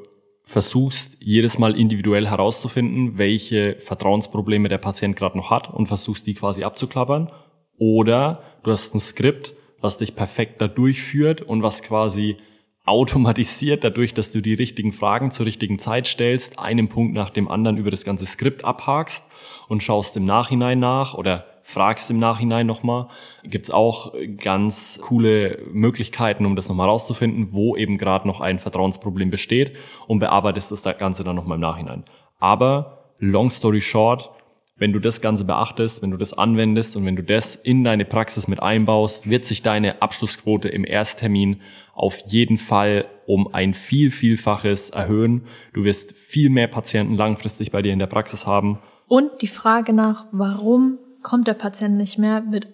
versuchst 0.49 1.19
jedes 1.21 1.59
Mal 1.59 1.79
individuell 1.79 2.27
herauszufinden, 2.27 3.19
welche 3.19 3.77
Vertrauensprobleme 3.81 4.71
der 4.71 4.79
Patient 4.79 5.15
gerade 5.15 5.37
noch 5.37 5.51
hat 5.51 5.69
und 5.69 5.89
versuchst 5.89 6.27
die 6.27 6.33
quasi 6.33 6.65
abzuklappern. 6.65 7.31
Oder 7.77 8.43
du 8.63 8.71
hast 8.71 8.95
ein 8.95 8.99
Skript, 8.99 9.53
was 9.79 9.99
dich 9.99 10.17
perfekt 10.17 10.63
da 10.63 10.67
durchführt 10.67 11.43
und 11.43 11.63
was 11.63 11.83
quasi 11.83 12.39
automatisiert 12.89 13.85
dadurch, 13.85 14.15
dass 14.15 14.33
du 14.33 14.41
die 14.41 14.55
richtigen 14.55 14.93
Fragen 14.93 15.31
zur 15.31 15.47
richtigen 15.47 15.79
Zeit 15.79 16.07
stellst, 16.07 16.59
einen 16.59 16.89
Punkt 16.89 17.15
nach 17.15 17.31
dem 17.31 17.49
anderen 17.49 17.77
über 17.77 17.91
das 17.91 18.05
ganze 18.05 18.27
Skript 18.27 18.65
abhakst 18.65 19.25
und 19.69 19.83
schaust 19.83 20.17
im 20.17 20.25
Nachhinein 20.25 20.79
nach 20.81 21.15
oder 21.15 21.45
fragst 21.63 22.11
im 22.11 22.19
Nachhinein 22.19 22.67
nochmal. 22.67 23.09
Gibt's 23.45 23.71
auch 23.71 24.15
ganz 24.39 24.99
coole 25.03 25.59
Möglichkeiten, 25.71 26.47
um 26.47 26.57
das 26.57 26.71
nochmal 26.71 26.89
rauszufinden, 26.89 27.53
wo 27.53 27.77
eben 27.77 27.99
gerade 27.99 28.27
noch 28.27 28.41
ein 28.41 28.59
Vertrauensproblem 28.59 29.31
besteht 29.31 29.77
und 30.07 30.19
bearbeitest 30.19 30.73
das 30.73 30.83
Ganze 30.99 31.25
dann 31.25 31.37
nochmal 31.37 31.57
im 31.57 31.63
Nachhinein. 31.63 32.05
Aber, 32.39 33.13
long 33.19 33.51
story 33.51 33.83
short, 33.83 34.31
wenn 34.79 34.93
du 34.93 35.01
das 35.01 35.21
Ganze 35.21 35.45
beachtest, 35.45 36.03
wenn 36.03 36.11
du 36.11 36.17
das 36.17 36.33
anwendest 36.33 36.97
und 36.97 37.05
wenn 37.05 37.17
du 37.17 37.23
das 37.23 37.57
in 37.57 37.85
deine 37.85 38.05
Praxis 38.05 38.49
mit 38.49 38.63
einbaust, 38.63 39.29
wird 39.29 39.45
sich 39.45 39.63
deine 39.63 40.01
Abschlussquote 40.01 40.69
im 40.69 40.85
Ersttermin 40.85 41.61
auf 41.95 42.17
jeden 42.27 42.59
Fall 42.59 43.07
um 43.27 43.53
ein 43.53 43.75
viel, 43.75 44.11
vielfaches 44.11 44.91
erhöhen. 44.91 45.43
Du 45.73 45.85
wirst 45.85 46.15
viel 46.17 46.49
mehr 46.49 46.69
Patienten 46.69 47.17
langfristig 47.17 47.73
bei 47.73 47.83
dir 47.83 47.93
in 47.93 47.99
der 47.99 48.07
Praxis 48.07 48.47
haben. 48.47 48.79
Und 49.09 49.43
die 49.43 49.49
Frage 49.49 49.93
nach, 49.93 50.27
warum 50.31 50.99
kommt 51.23 51.49
der 51.49 51.55
Patient 51.55 51.97
nicht 51.97 52.19
mehr, 52.19 52.45
wird 52.51 52.69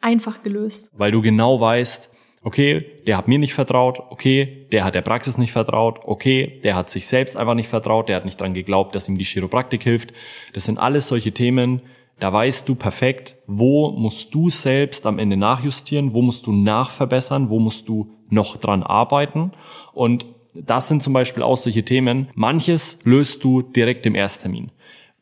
einfach 0.00 0.42
gelöst. 0.42 0.90
Weil 0.94 1.12
du 1.12 1.20
genau 1.20 1.60
weißt, 1.60 2.10
okay, 2.44 2.84
der 3.06 3.16
hat 3.16 3.26
mir 3.26 3.38
nicht 3.38 3.54
vertraut, 3.54 4.00
okay, 4.10 4.66
der 4.70 4.84
hat 4.84 4.94
der 4.94 5.02
Praxis 5.02 5.38
nicht 5.38 5.52
vertraut, 5.52 6.00
okay, 6.04 6.60
der 6.62 6.76
hat 6.76 6.90
sich 6.90 7.06
selbst 7.06 7.36
einfach 7.36 7.54
nicht 7.54 7.68
vertraut, 7.68 8.08
der 8.08 8.16
hat 8.16 8.26
nicht 8.26 8.40
dran 8.40 8.54
geglaubt, 8.54 8.94
dass 8.94 9.08
ihm 9.08 9.18
die 9.18 9.24
Chiropraktik 9.24 9.82
hilft. 9.82 10.12
Das 10.52 10.64
sind 10.64 10.78
alles 10.78 11.08
solche 11.08 11.32
Themen, 11.32 11.80
da 12.20 12.32
weißt 12.32 12.68
du 12.68 12.74
perfekt, 12.74 13.36
wo 13.46 13.90
musst 13.90 14.34
du 14.34 14.50
selbst 14.50 15.06
am 15.06 15.18
Ende 15.18 15.36
nachjustieren, 15.36 16.12
wo 16.12 16.22
musst 16.22 16.46
du 16.46 16.52
nachverbessern, 16.52 17.48
wo 17.48 17.58
musst 17.58 17.88
du 17.88 18.10
noch 18.28 18.56
dran 18.58 18.82
arbeiten. 18.82 19.52
Und 19.92 20.26
das 20.54 20.86
sind 20.86 21.02
zum 21.02 21.12
Beispiel 21.12 21.42
auch 21.42 21.56
solche 21.56 21.84
Themen. 21.84 22.28
Manches 22.34 22.98
löst 23.02 23.42
du 23.42 23.62
direkt 23.62 24.06
im 24.06 24.14
Ersttermin. 24.14 24.70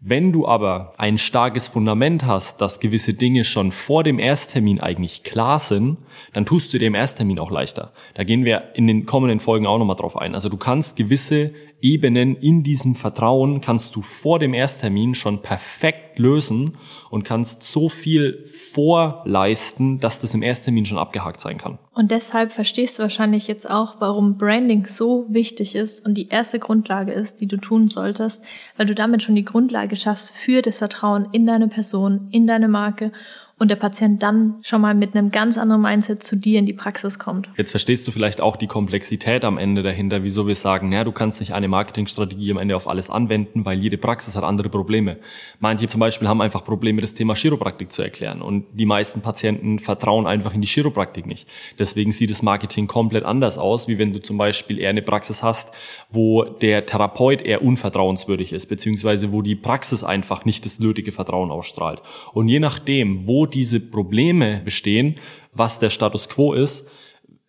Wenn 0.05 0.33
du 0.33 0.49
aber 0.49 0.95
ein 0.99 1.17
starkes 1.17 1.69
Fundament 1.69 2.27
hast, 2.27 2.61
dass 2.61 2.81
gewisse 2.81 3.15
Dinge 3.15 3.45
schon 3.45 3.71
vor 3.71 4.03
dem 4.03 4.19
Ersttermin 4.19 4.81
eigentlich 4.81 5.23
klar 5.23 5.61
sind, 5.61 5.97
dann 6.33 6.45
tust 6.45 6.75
du 6.75 6.79
dir 6.79 6.88
im 6.88 6.97
Ersttermin 6.97 7.38
auch 7.38 7.53
leichter. 7.53 7.93
Da 8.15 8.25
gehen 8.25 8.45
wir 8.45 8.75
in 8.75 8.88
den 8.88 9.07
kommenden 9.07 9.38
Folgen 9.38 9.65
auch 9.65 9.79
nochmal 9.79 9.95
drauf 9.95 10.17
ein. 10.17 10.35
Also 10.35 10.49
du 10.49 10.57
kannst 10.57 10.97
gewisse 10.97 11.53
Ebenen 11.83 12.37
in 12.37 12.62
diesem 12.62 12.95
Vertrauen 12.95 13.61
kannst 13.61 13.97
du 13.97 14.03
vor 14.03 14.38
dem 14.38 14.55
Ersttermin 14.55 15.14
schon 15.14 15.42
perfekt 15.42 16.18
lösen 16.18 16.77
und 17.11 17.25
kannst 17.25 17.64
so 17.64 17.88
viel 17.88 18.45
vorleisten, 18.73 19.99
dass 19.99 20.21
das 20.21 20.33
im 20.35 20.42
Ersttermin 20.42 20.87
schon 20.87 20.99
abgehakt 20.99 21.40
sein 21.40 21.59
kann. 21.59 21.79
Und 21.95 22.11
deshalb 22.11 22.53
verstehst 22.53 22.99
du 22.99 23.03
wahrscheinlich 23.03 23.49
jetzt 23.49 23.68
auch, 23.68 23.97
warum 23.99 24.38
Branding 24.38 24.87
so 24.87 25.27
wichtig 25.29 25.75
ist 25.75 26.07
und 26.07 26.14
die 26.14 26.29
erste 26.29 26.59
Grundlage 26.59 27.12
ist, 27.12 27.40
die 27.40 27.47
du 27.47 27.57
tun 27.57 27.88
solltest, 27.88 28.45
weil 28.77 28.87
du 28.87 28.95
damit 28.95 29.23
schon 29.23 29.35
die 29.35 29.45
Grundlage 29.45 29.97
schaffst 29.97 30.31
für 30.31 30.62
das 30.62 30.79
Vertrauen 30.79 31.29
in 31.33 31.47
deine 31.47 31.68
Person, 31.68 32.29
in 32.31 32.47
deine 32.47 32.68
Marke 32.68 33.12
und 33.59 33.71
der 33.71 33.77
Patient 33.77 34.23
dann 34.23 34.57
schon 34.62 34.81
mal 34.81 34.95
mit 34.95 35.15
einem 35.15 35.31
ganz 35.31 35.57
anderen 35.57 35.83
Mindset 35.83 36.23
zu 36.23 36.37
dir 36.37 36.59
in 36.59 36.67
die 36.67 36.73
Praxis 36.73 37.19
kommt. 37.19 37.49
Jetzt 37.57 37.71
verstehst 37.71 38.07
du 38.09 38.11
vielleicht 38.11 38.41
auch 38.41 38.57
die 38.57 38.67
Komplexität 38.67 39.45
am 39.45 39.59
Ende 39.59 39.83
dahinter, 39.83 40.25
wieso 40.25 40.47
wir 40.47 40.55
sagen, 40.55 40.91
naja, 40.91 41.05
du 41.05 41.12
kannst 41.12 41.41
nicht 41.41 41.55
eine 41.55 41.69
Marketingstrategie 41.69 42.51
am 42.51 42.59
Ende 42.59 42.77
auf 42.77 42.88
alles 42.88 43.11
anwenden, 43.11 43.65
weil 43.65 43.79
jede 43.79 43.99
Praxis 43.99 44.37
hat 44.37 44.45
andere 44.45 44.69
Probleme. 44.69 45.19
Manche 45.61 45.87
zum 45.87 46.01
Beispiel 46.01 46.29
haben 46.29 46.41
einfach 46.41 46.65
Probleme, 46.65 47.01
das 47.01 47.15
Thema 47.15 47.35
Chiropraktik 47.35 47.93
zu 47.93 48.03
erklären 48.03 48.43
und 48.43 48.67
die 48.73 48.87
meisten 48.87 49.21
Patienten 49.21 49.79
vertrauen 49.79 50.27
einfach 50.27 50.55
in 50.55 50.61
die 50.61 50.67
Chiropraktik 50.67 51.27
nicht. 51.27 51.49
Deswegen 51.79 52.12
sieht 52.12 52.31
das 52.31 52.43
Marketing 52.43 52.87
komplett 52.87 53.25
anders 53.25 53.59
aus, 53.59 53.87
wie 53.88 53.99
wenn 53.99 54.12
du 54.12 54.21
zum 54.21 54.38
Beispiel 54.38 54.79
eher 54.79 54.91
eine 54.91 55.03
Praxis 55.03 55.43
hast, 55.43 55.73
wo 56.11 56.45
der 56.45 56.87
Therapeut 56.87 57.43
eher 57.43 57.62
unvertrauenswürdig 57.62 58.53
ist, 58.53 58.67
beziehungsweise 58.67 59.33
wo 59.33 59.43
die 59.43 59.55
Praxis 59.55 60.05
einfach 60.05 60.45
nicht 60.45 60.65
das 60.65 60.79
nötige 60.79 61.12
Vertrauen 61.12 61.51
ausstrahlt. 61.51 62.03
Und 62.33 62.49
je 62.49 62.61
nachdem, 62.61 63.27
diese 63.47 63.81
Probleme 63.81 64.61
bestehen, 64.65 65.17
was 65.53 65.79
der 65.79 65.91
Status 65.91 66.29
quo 66.29 66.53
ist, 66.53 66.89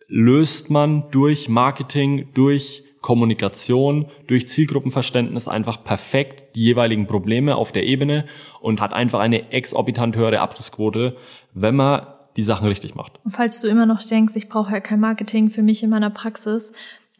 löst 0.08 0.70
man 0.70 1.10
durch 1.10 1.48
Marketing, 1.48 2.28
durch 2.34 2.84
Kommunikation, 3.00 4.06
durch 4.26 4.48
Zielgruppenverständnis 4.48 5.46
einfach 5.46 5.84
perfekt 5.84 6.56
die 6.56 6.62
jeweiligen 6.62 7.06
Probleme 7.06 7.56
auf 7.56 7.70
der 7.70 7.84
Ebene 7.84 8.24
und 8.60 8.80
hat 8.80 8.94
einfach 8.94 9.20
eine 9.20 9.52
exorbitant 9.52 10.16
höhere 10.16 10.40
Abschlussquote, 10.40 11.16
wenn 11.52 11.76
man 11.76 12.06
die 12.36 12.42
Sachen 12.42 12.66
richtig 12.66 12.94
macht. 12.94 13.20
Und 13.22 13.32
falls 13.32 13.60
du 13.60 13.68
immer 13.68 13.86
noch 13.86 14.02
denkst, 14.02 14.36
ich 14.36 14.48
brauche 14.48 14.72
ja 14.72 14.80
kein 14.80 15.00
Marketing 15.00 15.50
für 15.50 15.62
mich 15.62 15.82
in 15.82 15.90
meiner 15.90 16.10
Praxis, 16.10 16.72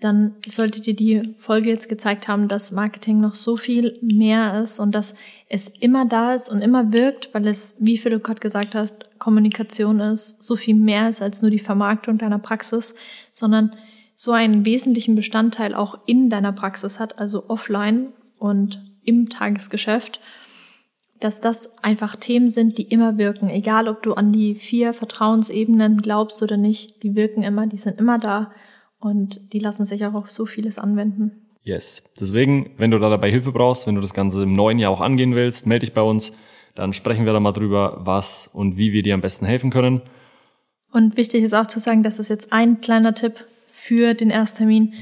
dann 0.04 0.34
sollte 0.46 0.82
dir 0.82 0.94
die 0.94 1.34
Folge 1.38 1.70
jetzt 1.70 1.88
gezeigt 1.88 2.28
haben, 2.28 2.46
dass 2.46 2.72
Marketing 2.72 3.20
noch 3.20 3.32
so 3.32 3.56
viel 3.56 3.98
mehr 4.02 4.62
ist 4.62 4.78
und 4.78 4.94
dass 4.94 5.14
es 5.48 5.68
immer 5.68 6.04
da 6.04 6.34
ist 6.34 6.50
und 6.50 6.60
immer 6.60 6.92
wirkt, 6.92 7.30
weil 7.32 7.46
es, 7.46 7.76
wie 7.80 7.96
Philipp 7.96 8.22
gerade 8.22 8.40
gesagt 8.40 8.74
hat, 8.74 9.18
Kommunikation 9.18 10.00
ist, 10.00 10.42
so 10.42 10.56
viel 10.56 10.74
mehr 10.74 11.08
ist 11.08 11.22
als 11.22 11.40
nur 11.40 11.50
die 11.50 11.58
Vermarktung 11.58 12.18
deiner 12.18 12.38
Praxis, 12.38 12.94
sondern 13.32 13.74
so 14.14 14.32
einen 14.32 14.66
wesentlichen 14.66 15.14
Bestandteil 15.14 15.74
auch 15.74 15.98
in 16.06 16.28
deiner 16.28 16.52
Praxis 16.52 17.00
hat, 17.00 17.18
also 17.18 17.48
offline 17.48 18.12
und 18.38 18.82
im 19.04 19.30
Tagesgeschäft, 19.30 20.20
dass 21.20 21.40
das 21.40 21.82
einfach 21.82 22.16
Themen 22.16 22.50
sind, 22.50 22.76
die 22.76 22.88
immer 22.88 23.16
wirken. 23.16 23.48
Egal, 23.48 23.88
ob 23.88 24.02
du 24.02 24.12
an 24.12 24.32
die 24.32 24.54
vier 24.54 24.92
Vertrauensebenen 24.92 26.02
glaubst 26.02 26.42
oder 26.42 26.58
nicht, 26.58 27.02
die 27.02 27.16
wirken 27.16 27.42
immer, 27.42 27.66
die 27.66 27.78
sind 27.78 27.98
immer 27.98 28.18
da 28.18 28.52
und 29.04 29.52
die 29.52 29.58
lassen 29.58 29.84
sich 29.84 30.06
auch 30.06 30.14
auf 30.14 30.30
so 30.30 30.46
vieles 30.46 30.78
anwenden. 30.78 31.32
Yes. 31.62 32.02
Deswegen, 32.18 32.70
wenn 32.78 32.90
du 32.90 32.98
da 32.98 33.10
dabei 33.10 33.30
Hilfe 33.30 33.52
brauchst, 33.52 33.86
wenn 33.86 33.94
du 33.94 34.00
das 34.00 34.14
Ganze 34.14 34.42
im 34.42 34.54
neuen 34.54 34.78
Jahr 34.78 34.90
auch 34.90 35.02
angehen 35.02 35.34
willst, 35.34 35.66
melde 35.66 35.84
dich 35.84 35.94
bei 35.94 36.00
uns. 36.00 36.32
Dann 36.74 36.94
sprechen 36.94 37.26
wir 37.26 37.34
da 37.34 37.40
mal 37.40 37.52
drüber, 37.52 38.00
was 38.00 38.48
und 38.52 38.78
wie 38.78 38.92
wir 38.94 39.02
dir 39.02 39.12
am 39.12 39.20
besten 39.20 39.44
helfen 39.44 39.70
können. 39.70 40.00
Und 40.90 41.18
wichtig 41.18 41.42
ist 41.44 41.52
auch 41.52 41.66
zu 41.66 41.80
sagen, 41.80 42.02
das 42.02 42.18
ist 42.18 42.28
jetzt 42.28 42.52
ein 42.52 42.80
kleiner 42.80 43.14
Tipp 43.14 43.44
für 43.66 44.14
den 44.14 44.30
Ersttermin. 44.30 44.94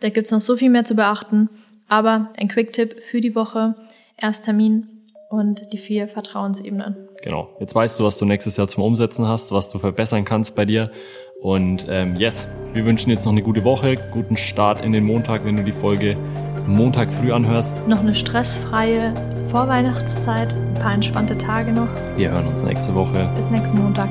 Da 0.00 0.08
gibt's 0.08 0.32
noch 0.32 0.40
so 0.40 0.56
viel 0.56 0.70
mehr 0.70 0.84
zu 0.84 0.96
beachten. 0.96 1.48
Aber 1.86 2.32
ein 2.36 2.48
Quick-Tipp 2.48 3.00
für 3.00 3.20
die 3.20 3.36
Woche, 3.36 3.76
Ersttermin 4.16 4.88
und 5.30 5.72
die 5.72 5.78
vier 5.78 6.08
Vertrauensebenen. 6.08 6.96
Genau. 7.22 7.48
Jetzt 7.60 7.74
weißt 7.74 7.98
du, 7.98 8.04
was 8.04 8.18
du 8.18 8.24
nächstes 8.24 8.56
Jahr 8.56 8.68
zum 8.68 8.82
Umsetzen 8.82 9.26
hast, 9.28 9.52
was 9.52 9.70
du 9.70 9.78
verbessern 9.78 10.24
kannst 10.24 10.56
bei 10.56 10.64
dir. 10.64 10.90
Und 11.40 11.86
ähm, 11.88 12.16
yes, 12.16 12.48
wir 12.72 12.84
wünschen 12.84 13.10
jetzt 13.10 13.24
noch 13.24 13.32
eine 13.32 13.42
gute 13.42 13.64
Woche, 13.64 13.94
guten 14.12 14.36
Start 14.36 14.84
in 14.84 14.92
den 14.92 15.04
Montag, 15.04 15.44
wenn 15.44 15.56
du 15.56 15.62
die 15.62 15.72
Folge 15.72 16.16
Montag 16.66 17.12
früh 17.12 17.32
anhörst. 17.32 17.74
Noch 17.86 18.00
eine 18.00 18.14
stressfreie 18.14 19.14
Vorweihnachtszeit, 19.50 20.52
ein 20.52 20.74
paar 20.74 20.94
entspannte 20.94 21.38
Tage 21.38 21.72
noch. 21.72 21.88
Wir 22.16 22.30
hören 22.30 22.48
uns 22.48 22.62
nächste 22.62 22.94
Woche. 22.94 23.30
Bis 23.36 23.50
nächsten 23.50 23.78
Montag. 23.78 24.08